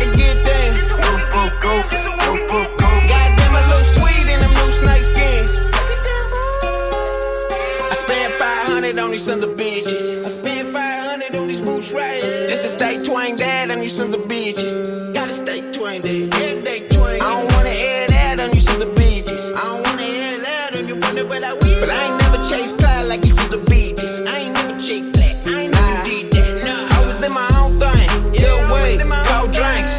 sons 9.40 9.52
of 9.52 9.58
bitches. 9.58 10.24
I 10.24 10.28
spent 10.28 10.68
500 10.68 11.34
on 11.34 11.48
these 11.48 11.60
boots 11.60 11.92
right. 11.92 12.20
Just 12.20 12.62
to 12.62 12.68
stay 12.68 13.02
twang 13.02 13.36
dad 13.36 13.70
on 13.70 13.82
you 13.82 13.88
sons 13.88 14.14
of 14.14 14.22
bitches. 14.22 15.14
Gotta 15.14 15.32
stay 15.32 15.60
twang 15.72 16.02
dad. 16.02 16.34
Every 16.34 16.62
day 16.62 16.88
twang. 16.88 17.20
I 17.20 17.40
don't 17.40 17.52
wanna 17.54 17.70
air 17.70 18.06
that 18.08 18.40
on 18.40 18.52
you 18.52 18.60
sons 18.60 18.82
of 18.82 18.88
bitches. 18.90 19.52
I 19.56 19.62
don't 19.62 19.86
wanna 19.86 20.02
air 20.02 20.38
that 20.40 20.76
on 20.76 20.88
you 20.88 20.96
wonder 20.96 21.24
but 21.24 21.42
I 21.42 21.54
will. 21.54 21.80
But 21.80 21.90
I 21.90 22.04
ain't 22.04 22.18
never 22.22 22.36
chased 22.48 22.78
cloud 22.78 23.08
like 23.08 23.22
you 23.22 23.28
sons 23.28 23.54
of 23.54 23.62
bitches. 23.62 24.26
I 24.28 24.38
ain't 24.38 24.54
never 24.54 24.78
chased 24.78 25.12
that. 25.14 25.34
I 25.46 25.60
ain't 25.62 25.72
never 25.72 26.04
did 26.04 26.32
that. 26.32 26.50
Nah. 26.66 26.96
I 26.96 27.06
was 27.06 27.24
in 27.24 27.32
my 27.32 27.48
own 27.60 27.72
thing. 27.78 28.08
Yeah, 28.34 28.72
way. 28.72 28.98
Cold 29.30 29.52
drinks. 29.52 29.94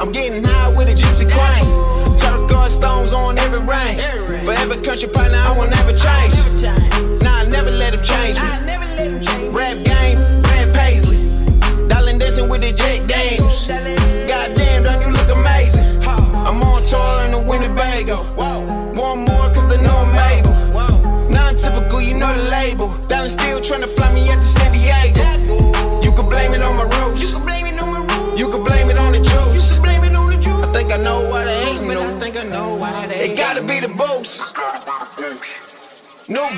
I'm 0.00 0.10
getting 0.10 0.42
high 0.42 0.68
with 0.70 0.88
a 0.88 0.96
gypsy 0.98 1.30
queen. 1.30 2.48
Guard 2.48 2.72
stones 2.72 3.12
on 3.12 3.38
every 3.38 3.60
rain. 3.60 3.98
Forever 4.44 4.76
country 4.82 5.08
partner, 5.08 5.38
I 5.38 5.54
won't 5.56 5.70
ever 5.78 5.94
change. 5.96 6.34
Nah, 7.22 7.42
I 7.42 7.44
never 7.46 7.70
let 7.70 7.94
him 7.94 8.02
change 8.02 8.40
me. 8.40 8.71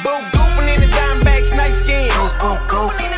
No 0.05 0.21
boot 0.21 0.33
goofing 0.33 0.75
in 0.75 0.81
the 0.81 0.87
Diamondback 0.87 1.47
snake 1.47 1.75
skin. 1.75 2.11
So 2.11 3.14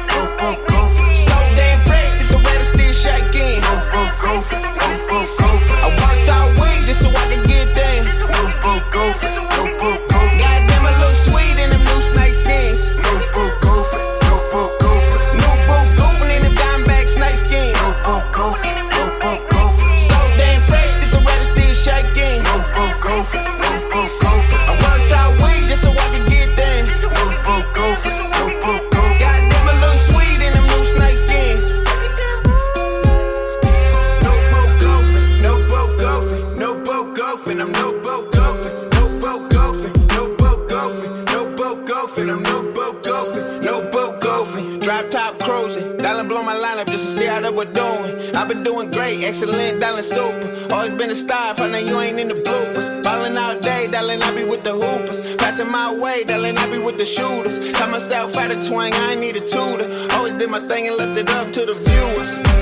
way, 56.29 56.53
I 56.53 56.71
be 56.71 56.79
with 56.79 56.99
the 56.99 57.07
shooters. 57.07 57.73
Tell 57.73 57.91
myself 57.91 58.37
out 58.37 58.51
of 58.51 58.67
twang, 58.67 58.93
I 58.93 59.13
ain't 59.13 59.21
need 59.21 59.37
a 59.37 59.41
tutor. 59.41 59.89
Always 60.13 60.35
did 60.35 60.51
my 60.51 60.61
thing 60.61 60.89
and 60.89 60.97
left 60.97 61.19
it 61.19 61.29
up 61.31 61.53
to 61.53 61.67
the 61.67 61.75
viewers. 61.75 62.57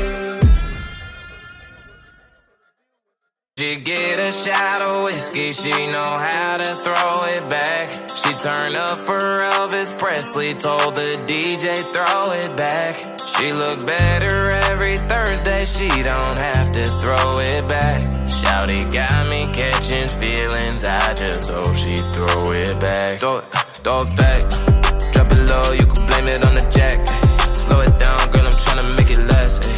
She 3.57 3.77
get 3.77 4.19
a 4.19 4.33
shot 4.33 4.83
of 4.83 5.05
whiskey, 5.05 5.53
she 5.53 5.71
know 5.87 6.19
how 6.19 6.57
to 6.57 6.75
throw 6.83 7.25
it 7.37 7.49
back. 7.49 8.17
She 8.17 8.33
turn 8.35 8.75
up 8.75 8.99
for 8.99 9.21
Elvis 9.21 9.97
Presley, 9.97 10.55
told 10.55 10.97
the 10.97 11.23
DJ 11.25 11.83
throw 11.93 12.33
it 12.33 12.57
back. 12.57 12.97
She 13.37 13.53
look 13.53 13.87
better 13.87 14.51
every 14.51 14.99
Thursday, 15.07 15.67
she 15.67 15.89
don't 15.89 16.37
have 16.37 16.73
to 16.73 16.89
throw 17.01 17.39
it 17.39 17.69
back. 17.69 18.03
Shouty 18.29 18.93
got 18.93 19.29
me 19.29 19.49
catching 19.55 20.09
feelings, 20.09 20.83
I 20.83 21.15
just 21.15 21.49
hope 21.49 21.77
she 21.77 22.01
throw 22.13 22.51
it 22.51 22.81
back. 22.81 23.21
Throw 23.21 23.39
it, 23.39 23.45
throw 23.85 24.01
it 24.01 24.17
back, 24.17 24.41
drop 25.13 25.31
it 25.31 25.39
low, 25.51 25.73
you 25.73 25.87
can 25.87 26.07
blame 26.07 26.27
it 26.27 26.47
on 26.47 26.55
the 26.55 26.67
jack. 26.73 26.97
Slow 27.55 27.81
it 27.81 27.99
down, 27.99 28.19
girl, 28.33 28.47
I'm 28.47 28.53
tryna 28.53 28.97
make 28.97 29.11
it 29.11 29.19
last. 29.19 29.69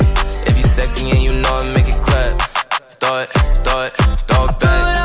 If 0.47 0.57
you 0.57 0.65
sexy 0.65 1.11
and 1.11 1.23
you 1.25 1.35
know 1.35 1.59
it, 1.59 1.67
make 1.75 1.89
it 1.89 2.01
clap. 2.01 2.41
Throw 3.01 3.19
it, 3.23 3.29
throw 3.65 3.83
it, 3.83 3.93
throw 4.29 4.45
it 4.45 4.61
back. 4.61 4.96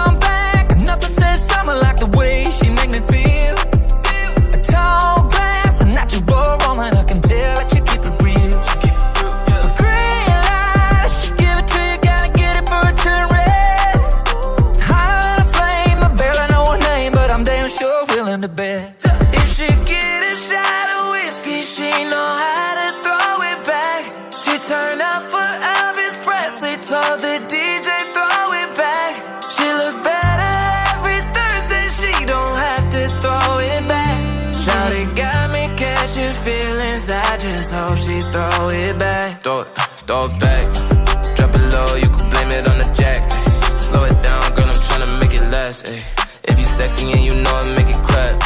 50 47.02 47.12
and 47.12 47.24
you 47.24 47.42
know 47.42 47.56
I 47.56 47.66
make 47.76 47.90
it 47.90 48.04
clap. 48.04 48.42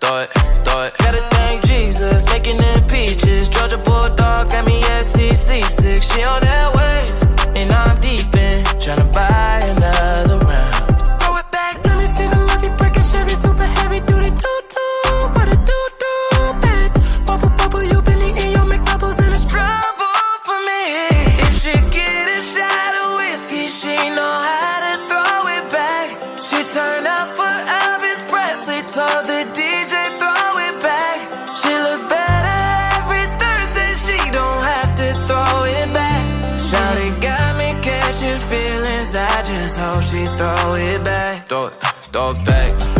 Throw 0.00 0.20
it, 0.20 0.30
throw 0.64 0.82
it. 0.84 0.94
Gotta 0.98 1.22
thank 1.30 1.64
Jesus, 1.64 2.24
making 2.26 2.56
it 2.58 2.88
peaches. 2.88 3.48
Georgia 3.48 3.78
Bulldog 3.78 4.50
got 4.50 4.66
me 4.66 4.82
SEC 5.02 5.36
CC6. 5.36 6.14
She 6.14 6.22
on 6.22 6.40
that 6.42 6.74
way, 6.74 7.60
and 7.60 7.72
I'm 7.72 7.98
deep 8.00 8.39
I 39.14 39.42
just 39.42 39.76
hope 39.76 40.02
she 40.04 40.24
throw 40.36 40.74
it 40.74 41.02
back. 41.04 41.48
Throw 41.48 41.66
it, 41.66 41.72
throw 42.12 42.30
it 42.30 42.44
back. 42.44 42.99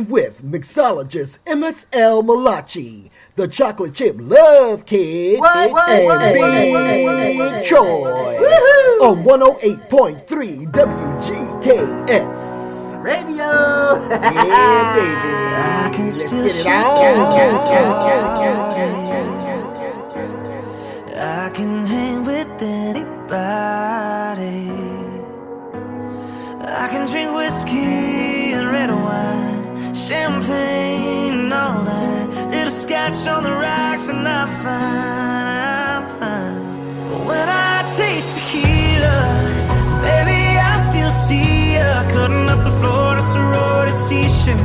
with 0.00 0.42
mixologist 0.42 1.38
MSL 1.46 2.24
Malachi, 2.24 3.10
the 3.36 3.46
chocolate 3.46 3.92
chip 3.94 4.16
love 4.18 4.86
kid, 4.86 5.38
what, 5.38 5.90
and 5.90 6.34
Big 6.34 7.64
Troy 7.66 8.38
on 9.02 9.22
108.3 9.22 10.72
WGKS. 10.72 12.62
Radio! 13.02 13.44
yeah, 13.44 14.94
baby. 14.94 15.10
I 15.58 15.90
can 15.94 16.06
Let's 16.06 16.26
still 16.26 16.46
get. 16.64 16.86
I 21.18 21.50
can 21.54 21.84
hang 21.84 22.24
with 22.24 22.62
anybody. 22.62 23.12
I 26.64 26.88
can 26.90 27.06
drink 27.06 27.34
whiskey 27.34 28.52
and 28.54 28.68
red 28.68 28.90
wine 28.90 29.41
champagne, 30.08 31.52
all 31.52 31.84
that 31.84 32.26
little 32.50 32.70
scotch 32.70 33.26
on 33.28 33.44
the 33.44 33.52
rocks, 33.52 34.08
and 34.08 34.26
I'm 34.26 34.50
fine, 34.50 35.46
I'm 35.46 36.06
fine. 36.18 36.58
But 37.08 37.20
when 37.28 37.48
I 37.48 37.86
taste 37.96 38.34
tequila, 38.34 39.18
baby, 40.02 40.42
I 40.58 40.74
still 40.78 41.10
see 41.10 41.74
you 41.74 41.90
cutting 42.10 42.48
up 42.48 42.64
the 42.64 42.74
floor 42.80 43.12
in 43.12 43.18
a 43.18 43.22
sorority 43.22 43.94
t-shirt, 44.08 44.58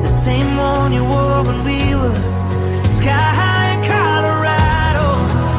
the 0.00 0.12
same 0.26 0.56
one 0.56 0.92
you 0.94 1.04
wore 1.04 1.42
when 1.44 1.60
we 1.62 1.94
were 2.00 2.16
sky 2.88 3.28
high 3.40 3.76
in 3.76 3.80
Colorado. 3.84 5.06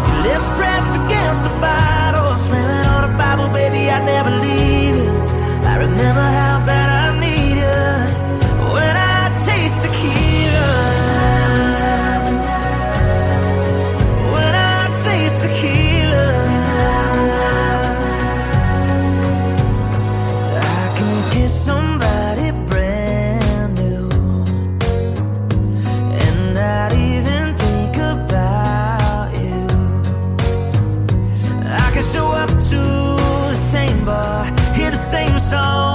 Your 0.08 0.20
lips 0.34 0.50
pressed 0.58 0.98
against 0.98 1.44
the 1.44 1.54
bottle, 1.62 2.38
swimming 2.40 2.86
on 2.96 3.02
a 3.06 3.14
Bible, 3.22 3.50
baby, 3.54 3.90
I 3.92 4.04
never 4.04 4.32
leave 4.46 4.96
you. 4.98 5.12
I 5.72 5.78
remember 5.78 6.26
how 6.40 6.66
bad. 6.66 6.81
song. 35.52 35.91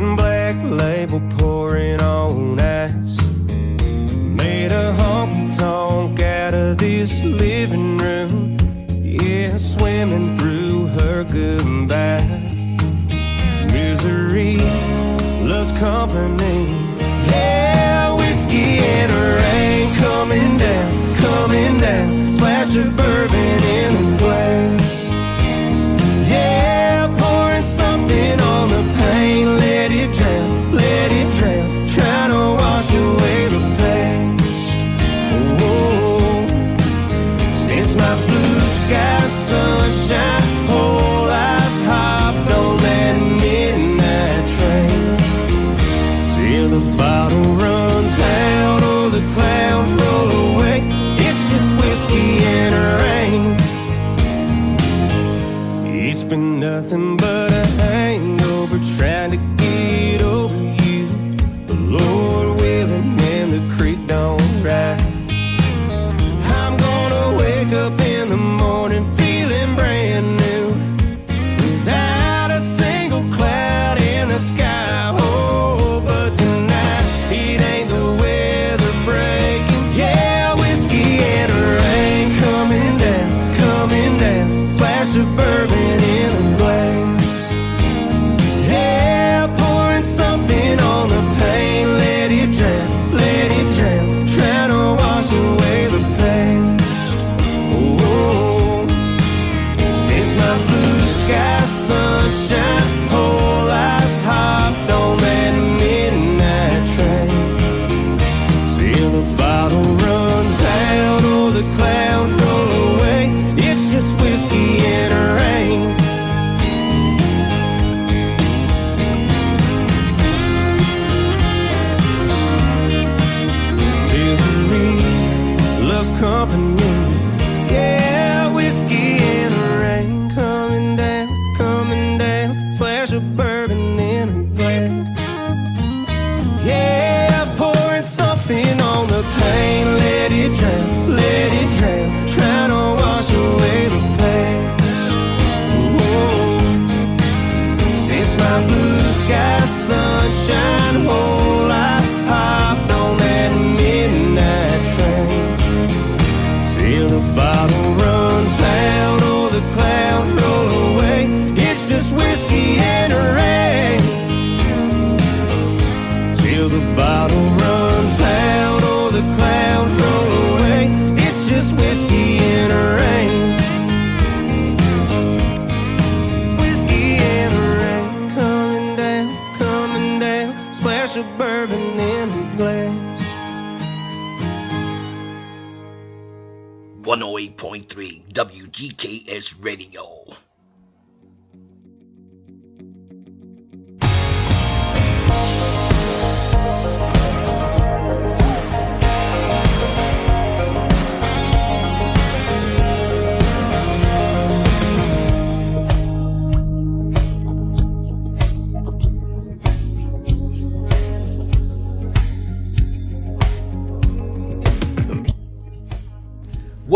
in 0.00 0.16
black 0.16 0.56
label 0.64 1.20
pour 1.36 1.59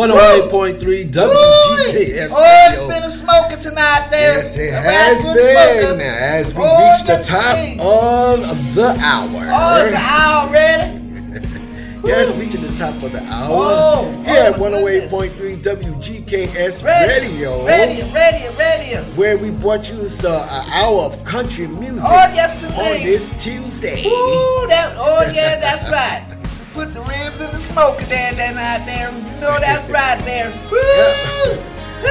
One 0.05 0.19
hundred 0.21 0.45
eight 0.45 0.51
point 0.51 0.77
three 0.79 1.05
W 1.05 1.33
G 1.33 1.93
K 1.93 2.13
S 2.21 2.35
Oh, 2.37 2.69
it's 2.69 2.85
been 2.85 3.03
a 3.03 3.11
smoking 3.11 3.59
tonight 3.59 4.09
there. 4.11 4.37
Yes, 4.37 4.59
it 4.59 4.75
has 4.75 5.25
been. 5.25 6.01
As 6.01 6.55
we 6.55 6.61
oh, 6.61 6.85
reach 6.85 7.09
the 7.09 7.25
top 7.25 7.57
thing. 7.57 7.81
of 7.81 8.75
the 8.75 8.93
hour. 9.01 9.49
Oh, 9.49 9.81
it's 9.81 9.93
an 9.93 10.05
hour 10.05 10.49
already? 10.49 11.01
Yes, 12.05 12.39
reaching 12.39 12.61
the 12.61 12.77
top 12.77 12.93
of 13.03 13.13
the 13.13 13.23
hour. 13.33 13.49
Oh, 13.49 14.23
yeah, 14.27 14.53
oh 14.55 14.61
108.3 14.61 15.57
WGKS 15.57 16.85
radio, 16.85 17.65
radio. 17.65 18.13
Radio, 18.13 18.53
radio, 18.59 19.01
Where 19.17 19.39
we 19.39 19.51
brought 19.57 19.89
you 19.89 19.97
uh, 19.97 20.49
an 20.53 20.73
hour 20.85 21.01
of 21.01 21.25
country 21.25 21.67
music. 21.67 22.03
Oh, 22.05 22.31
yes, 22.35 22.63
indeed. 22.63 22.77
On 22.77 23.07
this 23.07 23.43
Tuesday. 23.43 24.05
Ooh, 24.05 24.67
that, 24.69 24.95
oh, 24.99 25.33
yeah, 25.35 25.59
that's 25.59 25.91
right. 26.29 26.34
Put 26.75 26.93
the 26.93 27.01
ribs 27.03 27.41
in 27.41 27.51
the 27.53 27.57
smoker 27.57 28.05
there, 28.07 28.33
then 28.35 28.59
out 28.59 28.85
there. 28.85 29.11
You 29.11 29.41
know 29.41 29.57
that's 29.61 29.89
right 29.91 30.19
there. 30.25 30.51
Woo! 30.71 31.71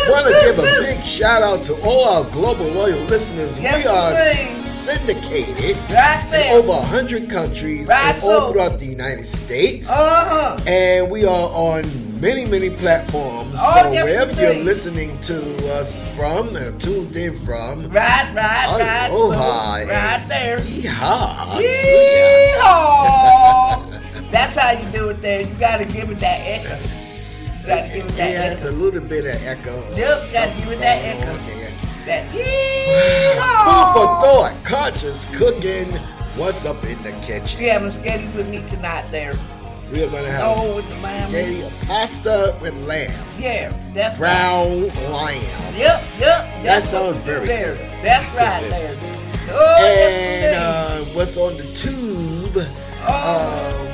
Want 0.10 0.26
to 0.26 0.34
give 0.46 0.58
a 0.58 0.64
big 0.82 1.04
shout 1.04 1.44
out 1.44 1.62
to 1.64 1.74
all 1.84 2.08
our 2.08 2.24
global 2.32 2.66
loyal 2.68 3.00
listeners. 3.06 3.60
Yes, 3.60 3.84
we 3.86 3.92
are 3.92 4.12
syndicated 4.66 5.78
Right 5.90 6.26
in 6.34 6.58
over 6.58 6.70
100 6.80 7.30
countries 7.30 7.88
Right 7.90 8.16
and 8.16 8.24
all 8.24 8.52
throughout 8.52 8.80
the 8.80 8.88
United 8.88 9.24
States. 9.26 9.92
Uh-huh. 9.92 10.58
And 10.66 11.12
we 11.12 11.26
are 11.26 11.50
on 11.52 11.84
many, 12.20 12.46
many 12.46 12.70
platforms. 12.72 13.56
Oh, 13.60 13.84
so 13.84 13.92
yes, 13.92 14.06
wherever 14.06 14.32
indeed. 14.32 14.44
you're 14.56 14.64
listening 14.66 15.20
to 15.20 15.36
us 15.78 16.02
from, 16.18 16.56
uh, 16.56 16.72
tuned 16.80 17.16
in 17.16 17.36
from, 17.36 17.88
Right, 17.90 18.32
right, 18.34 18.68
right. 18.80 19.10
So, 19.12 19.30
right 19.90 20.26
there. 20.28 20.58
yeehaw. 20.58 21.62
Yeehaw! 22.58 23.83
That's 24.34 24.58
how 24.58 24.72
you 24.72 24.92
do 24.92 25.10
it 25.10 25.22
there. 25.22 25.42
You 25.42 25.54
gotta 25.60 25.86
give 25.86 26.10
it 26.10 26.18
that 26.20 26.40
echo. 26.42 26.76
You 27.62 27.68
gotta 27.68 27.88
give 27.94 28.06
it 28.06 28.16
that 28.18 28.32
Yeah, 28.34 28.52
it's 28.52 28.66
a 28.66 28.72
little 28.72 29.00
bit 29.00 29.26
of 29.26 29.38
echo. 29.46 29.76
Yep, 29.96 30.20
gotta 30.34 30.58
give 30.60 30.72
it 30.74 30.80
that 30.82 31.06
echo. 31.06 31.34
That 32.06 32.26
Food 33.64 33.88
for 33.94 34.08
thought, 34.20 34.58
conscious 34.66 35.26
cooking. 35.38 35.88
What's 36.36 36.66
up 36.66 36.84
in 36.84 36.98
the 37.04 37.12
kitchen? 37.26 37.62
Yeah, 37.62 37.78
Muscatty 37.78 38.26
with 38.36 38.50
me 38.50 38.62
tonight 38.68 39.06
there. 39.12 39.34
We 39.92 40.04
are 40.04 40.10
gonna 40.10 40.32
have 40.32 40.58
Oh, 40.58 40.78
with 40.78 40.88
the 40.90 41.08
lamb. 41.08 41.30
spaghetti 41.30 41.62
or 41.64 41.72
pasta 41.86 42.56
with 42.60 42.74
lamb, 42.88 43.12
Yeah, 43.38 43.72
that's 43.94 44.18
right. 44.18 44.34
brown 44.34 44.88
lamb. 45.14 45.76
Yep, 45.78 46.04
yep. 46.20 46.64
That 46.64 46.82
sounds 46.82 47.18
what 47.18 47.26
we 47.26 47.32
do 47.32 47.46
very 47.46 47.46
there. 47.48 47.76
good. 47.76 47.90
That's 48.04 48.30
right 48.36 48.64
there. 48.70 48.96
Oh, 49.52 49.78
and 49.86 50.56
uh, 50.58 51.14
what's 51.14 51.38
on 51.38 51.56
the 51.58 51.64
tube? 51.76 52.58
Um, 53.06 53.93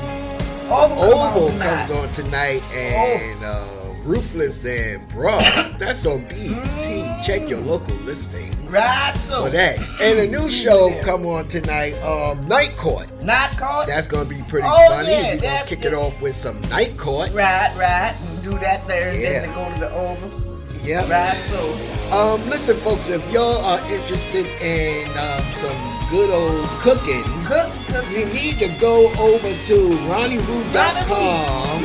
Oval, 0.72 0.98
come 0.98 1.00
on 1.00 1.28
Oval 1.38 1.48
tonight. 1.50 1.88
comes 1.88 1.92
on 1.92 2.12
tonight, 2.12 2.62
and 2.74 3.44
uh, 3.44 3.94
Ruthless 4.04 4.66
and 4.66 5.08
Bro. 5.10 5.40
That's 5.78 6.06
on 6.06 6.22
BET. 6.28 7.24
Check 7.24 7.50
your 7.50 7.60
local 7.62 7.96
listings 7.98 8.56
Right, 8.74 9.14
so. 9.16 9.44
for 9.46 9.50
that. 9.50 9.78
And 10.02 10.20
a 10.20 10.28
new 10.28 10.48
show 10.50 10.92
come 11.04 11.26
on 11.26 11.48
tonight. 11.48 11.94
Um, 12.04 12.48
Night 12.48 12.76
Court. 12.78 13.08
Night 13.24 13.56
Court. 13.58 13.88
That's 13.88 14.08
gonna 14.08 14.30
be 14.30 14.42
pretty 14.48 14.68
Oh, 14.70 14.90
funny. 14.90 15.10
yeah, 15.10 15.36
We're 15.36 15.42
gonna 15.42 15.66
kick 15.66 15.86
it 15.86 15.94
off 15.94 16.22
with 16.22 16.34
some 16.36 16.60
Night 16.70 16.98
Court. 16.98 17.32
Right, 17.34 17.72
right. 17.78 18.16
And 18.30 18.42
do 18.44 18.52
that 18.60 18.88
there, 18.88 19.10
and 19.10 19.20
Yeah. 19.22 19.40
then 19.42 19.54
go 19.54 19.74
to 19.74 19.80
the 19.80 19.92
Oval. 19.92 20.32
Yeah. 20.84 21.10
Right, 21.10 21.36
so. 21.38 21.60
Um, 22.16 22.50
listen, 22.50 22.78
folks, 22.78 23.10
if 23.10 23.22
y'all 23.32 23.64
are 23.66 23.80
interested 23.92 24.46
in 24.62 25.08
um, 25.18 25.44
some 25.56 25.76
good 26.10 26.30
old 26.32 26.68
cooking, 26.82 27.24
Cook, 27.46 27.70
you 28.12 28.26
need 28.28 28.58
to 28.60 28.68
go 28.80 29.12
over 29.20 29.50
to 29.64 29.76
ronniewoo.com 30.10 31.80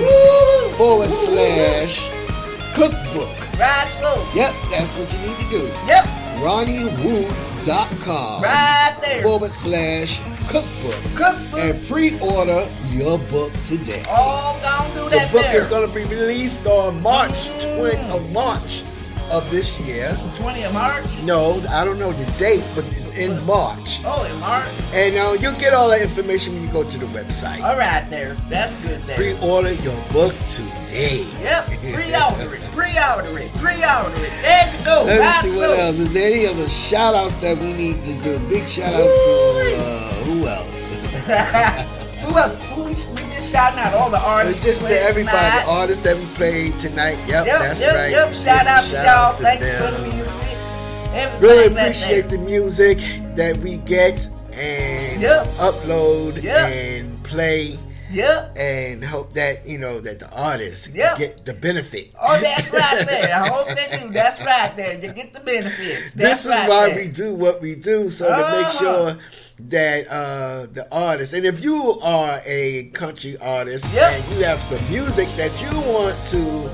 forward 0.76 1.10
slash 1.10 2.10
cookbook. 2.74 3.30
Right, 3.58 3.88
so. 3.92 4.26
Yep, 4.34 4.52
that's 4.70 4.92
what 4.98 5.12
you 5.12 5.18
need 5.20 5.36
to 5.36 5.48
do. 5.50 5.70
Yep, 5.86 6.04
ronniewoo.com 6.42 8.42
right 8.42 8.96
there. 9.00 9.22
forward 9.22 9.50
slash 9.50 10.20
cookbook 10.48 10.94
Cookbook. 11.16 11.60
and 11.60 11.82
pre-order 11.88 12.66
your 12.90 13.18
book 13.30 13.52
today. 13.64 14.02
All 14.10 14.58
gonna 14.60 14.94
do 14.94 15.04
The 15.04 15.10
that 15.16 15.32
book 15.32 15.42
there. 15.42 15.56
is 15.56 15.66
going 15.66 15.88
to 15.88 15.94
be 15.94 16.04
released 16.04 16.66
on 16.66 17.00
March 17.02 17.48
20 17.62 17.96
of 18.10 18.14
uh, 18.14 18.18
March 18.32 18.82
of 19.34 19.50
this 19.50 19.80
year. 19.86 20.16
20 20.36 20.62
of 20.62 20.72
March. 20.72 21.04
No, 21.24 21.60
I 21.70 21.84
don't 21.84 21.98
know 21.98 22.12
the 22.12 22.30
date, 22.38 22.64
but 22.74 22.84
it's 22.86 23.18
in 23.18 23.34
March. 23.44 24.00
Oh, 24.04 24.22
in 24.30 24.38
March. 24.38 24.68
And 24.94 25.14
now 25.14 25.32
you'll 25.32 25.58
get 25.58 25.74
all 25.74 25.88
that 25.90 26.02
information 26.02 26.54
when 26.54 26.62
you 26.62 26.70
go 26.70 26.88
to 26.88 26.98
the 26.98 27.06
website. 27.06 27.60
All 27.62 27.76
right, 27.76 28.06
there. 28.10 28.34
That's 28.48 28.72
good 28.86 29.00
there. 29.02 29.16
Pre-order 29.16 29.72
your 29.72 30.00
book 30.12 30.34
today. 30.46 31.26
Yep, 31.42 31.66
pre-order 31.98 32.54
it, 32.54 32.62
pre-order 32.78 33.38
it, 33.42 33.52
pre-order 33.54 34.22
it. 34.22 34.32
There 34.42 34.70
you 34.70 34.84
go. 34.84 35.02
Let 35.04 35.20
me 35.20 35.50
see 35.50 35.50
so. 35.50 35.68
what 35.68 35.78
else. 35.80 35.98
Is 35.98 36.12
there 36.14 36.32
any 36.32 36.46
other 36.46 36.68
shout 36.68 37.16
outs 37.16 37.34
that 37.36 37.58
we 37.58 37.72
need 37.72 38.04
to 38.04 38.14
do? 38.22 38.38
Big 38.48 38.68
shout 38.68 38.94
out 38.94 39.02
to 39.02 39.74
uh, 39.76 40.24
who 40.30 40.46
else? 40.46 40.94
Who 42.24 42.38
else? 42.38 42.54
Who 42.72 42.84
we, 42.84 42.94
we 43.12 43.33
shouting 43.54 43.78
out 43.78 43.94
all 43.94 44.10
the 44.10 44.18
artists. 44.20 44.58
It's 44.66 44.80
just 44.80 44.86
to 44.90 45.00
everybody, 45.02 45.36
tonight. 45.36 45.64
the 45.64 45.70
artists 45.70 46.02
that 46.02 46.16
we 46.16 46.24
played 46.34 46.78
tonight. 46.80 47.18
Yep, 47.28 47.46
Yep, 47.46 47.58
that's 47.60 47.80
yep, 47.80 47.94
right. 47.94 48.10
yep. 48.10 48.34
Shout 48.34 48.66
out 48.66 48.82
to 48.82 48.96
y'all. 49.06 49.32
Thank 49.32 49.60
you 49.60 49.66
for 49.78 49.90
the 49.92 50.02
music. 50.02 50.32
Everything 51.14 51.40
Really 51.40 51.66
appreciate 51.72 52.28
the 52.28 52.38
music 52.38 52.98
that 53.36 53.56
we 53.58 53.76
get 53.78 54.26
and 54.52 55.22
Yep. 55.22 55.46
upload 55.58 56.42
Yep. 56.42 56.68
and 56.72 57.22
play 57.22 57.78
Yep. 58.10 58.56
and 58.58 59.04
hope 59.04 59.32
that 59.34 59.64
you 59.66 59.78
know 59.78 60.00
that 60.00 60.18
the 60.18 60.28
artists 60.30 60.88
Yep. 60.92 61.16
get 61.18 61.44
the 61.44 61.54
benefit. 61.54 62.10
Oh, 62.20 62.36
that's 62.40 62.72
right 62.72 63.06
there. 63.08 63.32
I 63.34 63.46
hope 63.48 63.68
they 63.68 63.98
do. 64.00 64.10
That's 64.10 64.40
right 64.44 64.76
there. 64.76 64.94
You 64.94 65.12
get 65.12 65.32
the 65.32 65.40
benefits. 65.40 66.12
That's 66.14 66.42
this 66.42 66.46
is 66.46 66.50
right 66.50 66.68
why 66.68 66.88
there. 66.90 66.96
we 67.04 67.08
do 67.08 67.34
what 67.34 67.62
we 67.62 67.76
do, 67.76 68.08
so 68.08 68.26
to 68.26 68.32
make 68.32 68.66
Uh-huh. 68.66 68.78
sure 68.78 69.16
that 69.58 70.04
uh, 70.10 70.66
the 70.72 70.84
artist, 70.90 71.32
and 71.32 71.44
if 71.46 71.62
you 71.62 71.98
are 72.02 72.40
a 72.46 72.90
country 72.92 73.36
artist 73.40 73.92
Yep. 73.94 74.12
and 74.24 74.34
you 74.34 74.44
have 74.44 74.60
some 74.60 74.82
music 74.90 75.28
that 75.36 75.52
you 75.62 75.70
want 75.92 76.16
to 76.26 76.68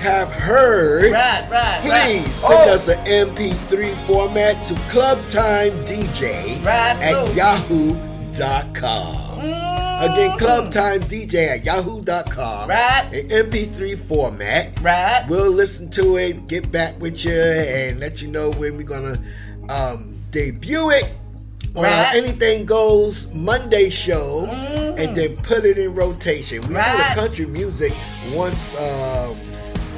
have 0.00 0.30
heard, 0.30 1.12
Right, 1.12 1.46
right, 1.50 1.80
please 1.80 1.90
right. 1.90 2.24
send 2.26 2.70
Oh. 2.70 2.74
us 2.74 2.88
an 2.88 2.98
MP3 3.06 3.94
format 4.06 4.64
to 4.64 4.74
clubtimedj 4.92 6.64
Right, 6.64 6.96
at 7.02 7.10
so- 7.12 7.32
yahoo.com. 7.34 9.22
Again, 9.40 10.36
clubtimedj 10.38 11.34
at 11.34 11.64
yahoo.com. 11.64 12.68
Right. 12.68 13.08
An 13.12 13.30
MP3 13.30 13.94
format. 13.96 14.70
Right. 14.82 15.24
We'll 15.28 15.52
listen 15.52 15.88
to 15.90 16.16
it, 16.16 16.48
get 16.48 16.70
back 16.72 17.00
with 17.00 17.24
you, 17.24 17.32
and 17.32 18.00
let 18.00 18.20
you 18.20 18.28
know 18.28 18.50
when 18.50 18.76
we're 18.76 18.82
gonna 18.82 19.18
um, 19.70 20.16
debut 20.30 20.90
it 20.90 21.04
on 21.74 21.84
our 21.84 22.14
Anything 22.14 22.64
Goes 22.64 23.34
Monday 23.34 23.90
show, 23.90 24.46
mm-hmm. 24.48 24.98
and 24.98 25.16
then 25.16 25.36
put 25.38 25.64
it 25.64 25.78
in 25.78 25.94
rotation. 25.94 26.62
We 26.62 26.68
do 26.68 26.74
the 26.74 27.12
country 27.14 27.46
music 27.46 27.92
once 28.32 28.80
um, 28.80 29.36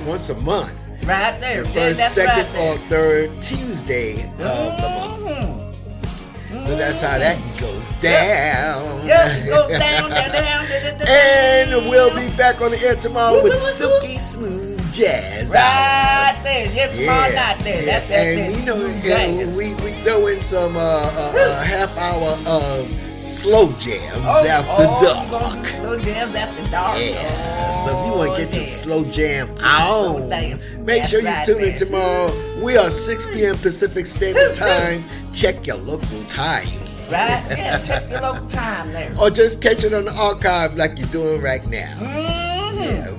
once 0.06 0.30
a 0.30 0.40
month, 0.40 0.78
Right 1.06 1.38
there. 1.40 1.62
the 1.62 1.68
first, 1.68 1.98
that's 1.98 2.12
second, 2.14 2.52
right 2.54 2.76
or 2.76 2.88
third 2.88 3.42
Tuesday 3.42 4.24
of 4.24 4.38
the 4.38 4.88
month. 4.88 5.16
Mm-hmm. 5.26 6.62
So 6.62 6.76
that's 6.76 7.02
how 7.02 7.18
that 7.18 7.36
mm-hmm. 7.36 7.60
goes 7.60 7.92
down. 8.00 9.06
Yep, 9.06 9.48
goes 9.48 9.78
down, 9.78 10.10
down, 10.10 10.32
down, 10.32 10.32
down, 10.32 10.68
down, 10.68 10.98
down. 10.98 11.06
And 11.08 11.90
we'll 11.90 12.14
be 12.14 12.34
back 12.36 12.60
on 12.60 12.70
the 12.70 12.80
air 12.82 12.96
tomorrow 12.96 13.42
with 13.42 13.58
Silky 13.58 14.18
Smooth 14.18 14.85
Jazz. 14.96 15.52
Right 15.52 16.40
there. 16.42 16.72
Yes, 16.72 16.96
tomorrow 16.98 17.28
night 17.34 17.58
there. 17.64 17.84
yeah. 17.84 17.92
That's, 17.92 18.08
that's 18.08 18.26
and 18.26 18.40
it. 18.40 18.60
you 18.60 18.64
know, 18.64 19.44
and 19.44 19.56
we 19.56 19.74
we 19.84 19.92
throw 20.02 20.26
in 20.26 20.40
some 20.40 20.74
uh, 20.74 20.80
uh, 20.80 21.32
uh, 21.36 21.62
half 21.64 21.96
hour 21.98 22.32
of 22.46 22.88
slow 23.22 23.72
jams 23.72 24.24
Oh, 24.24 24.46
after 24.48 24.86
oh, 24.88 24.96
dark. 25.02 25.26
you 25.26 25.30
gonna 25.52 25.62
do 25.62 25.68
Slow 25.68 25.98
jams 26.00 26.34
after 26.34 26.70
dark. 26.70 26.98
Yeah. 26.98 27.84
So 27.84 28.00
if 28.00 28.06
you 28.06 28.12
want 28.14 28.36
to 28.36 28.42
get 28.44 28.54
your 28.56 28.64
slow 28.64 29.04
jam 29.10 29.48
on, 29.62 30.28
make 30.30 30.56
That's 30.86 31.10
sure 31.10 31.20
you 31.20 31.26
right 31.26 31.44
tune 31.44 31.62
in 31.62 31.76
tomorrow. 31.76 32.32
We 32.64 32.78
are 32.78 32.88
6 32.88 33.34
p.m. 33.34 33.56
Pacific 33.58 34.06
Standard 34.06 34.54
Time. 34.54 35.04
Check 35.34 35.66
your 35.66 35.76
local 35.76 36.22
time. 36.24 36.66
Right? 37.10 37.44
Yeah, 37.50 37.82
check 37.82 38.08
your 38.10 38.22
local 38.22 38.46
time 38.46 38.92
there. 38.92 39.12
Or 39.20 39.28
just 39.28 39.62
catch 39.62 39.84
it 39.84 39.92
on 39.92 40.06
the 40.06 40.14
archive 40.14 40.76
like 40.76 40.98
you're 40.98 41.08
doing 41.08 41.42
right 41.42 41.64
now. 41.66 41.92
Mm-hmm 42.00 42.25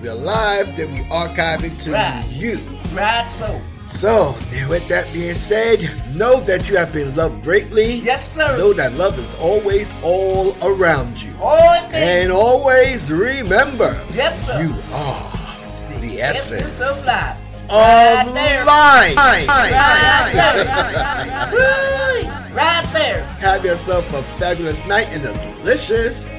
the 0.08 0.16
live, 0.16 0.78
then 0.78 0.94
we 0.94 1.02
archive 1.12 1.66
it 1.66 1.78
to 1.80 1.92
right. 1.92 2.26
you. 2.30 2.58
Right 2.96 3.30
so. 3.30 3.62
So, 3.86 4.34
with 4.70 4.88
that 4.88 5.12
being 5.12 5.34
said, 5.34 5.80
know 6.16 6.40
that 6.42 6.70
you 6.70 6.78
have 6.78 6.94
been 6.94 7.14
loved 7.16 7.44
greatly. 7.44 7.96
Yes, 7.96 8.36
sir. 8.36 8.58
Know 8.58 8.72
that 8.74 8.94
love 8.94 9.18
is 9.18 9.36
always 9.36 9.94
all 10.04 10.56
around 10.64 11.22
you. 11.22 11.34
Oh, 11.42 11.90
and 11.94 12.32
always 12.32 13.12
remember, 13.12 13.92
yes, 14.14 14.48
sir. 14.48 14.62
You 14.62 14.70
are 14.94 15.92
the, 15.92 16.08
the 16.08 16.22
essence, 16.22 16.80
essence, 16.80 17.02
of 17.02 17.08
life. 17.08 17.38
Of 17.66 17.76
right 17.76 18.32
there. 18.34 18.66
life. 18.66 19.16
Right, 19.18 19.46
there. 21.52 22.56
right 22.56 22.94
there. 22.94 23.24
Have 23.40 23.66
yourself 23.66 24.08
a 24.14 24.24
fabulous 24.40 24.88
night 24.88 25.08
and 25.12 25.26
a 25.26 25.34
delicious 25.60 26.30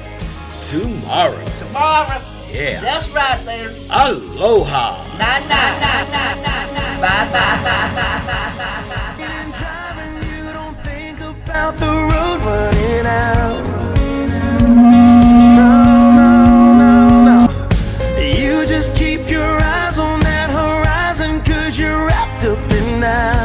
tomorrow. 0.59 1.45
Tomorrow. 1.57 2.28
Yeah. 2.51 2.81
That's 2.81 3.07
right, 3.09 3.39
Larry. 3.45 3.75
Aloha. 3.89 5.05
Nah, 5.17 5.39
nah, 5.47 5.69
nah, 5.83 6.01
nah, 6.13 6.33
nah, 6.41 6.73
nah. 6.73 7.01
Bye, 7.01 7.25
bye, 7.31 7.57
bye, 7.63 7.89
bye, 7.95 8.19
bye, 8.25 8.25
bye, 8.27 8.51
bye. 8.59 8.83
bye. 8.89 9.13
Been 9.17 9.47
driving, 9.59 10.13
you 10.27 10.53
don't 10.53 10.77
think 10.81 11.19
about 11.21 11.77
the 11.77 11.91
road 12.09 12.39
running 12.41 13.05
out. 13.05 13.63
No, 15.57 15.71
no, 16.19 16.31
no, 16.81 16.91
no. 17.27 17.37
You 18.19 18.65
just 18.65 18.95
keep 18.95 19.29
your 19.29 19.51
eyes 19.61 19.97
on 19.97 20.19
that 20.21 20.49
horizon, 20.49 21.41
cause 21.41 21.77
you're 21.79 22.07
wrapped 22.07 22.43
up 22.45 22.57
in 22.71 22.99
now. 22.99 23.38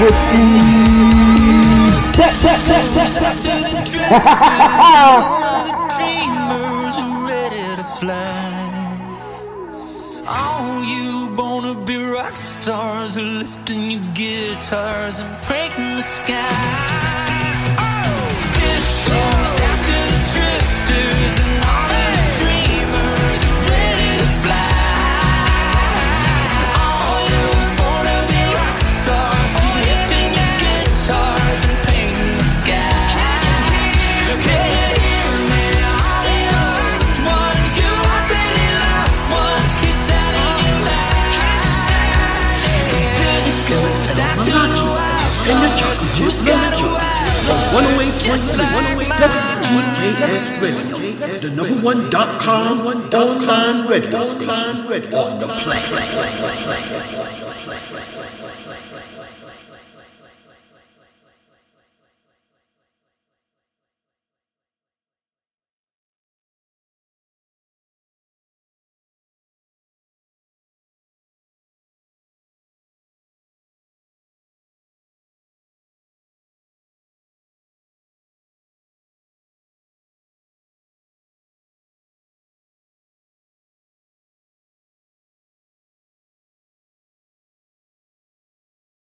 with 0.00 0.10
the. 0.10 0.64
All 10.26 10.82
you 10.84 11.34
wanna 11.36 11.74
be 11.84 11.96
rock 11.96 12.34
stars 12.36 13.18
lifting 13.18 13.90
your 13.90 14.12
guitars 14.14 15.18
and 15.20 15.46
breaking 15.46 15.96
the 15.96 16.02
sky. 16.02 16.73
Just 46.14 46.46
gotta 46.46 46.76
on 46.76 47.60
108.3 47.74 49.10
Radio, 50.62 50.96
the 51.40 51.50
number 51.54 51.74
one 51.84 52.08
dot 52.10 52.40
com 52.40 52.86
online 53.14 53.86
radio 53.86 54.22
station. 54.22 54.86
On 55.12 55.40
the 55.40 55.46
planet. 55.62 55.94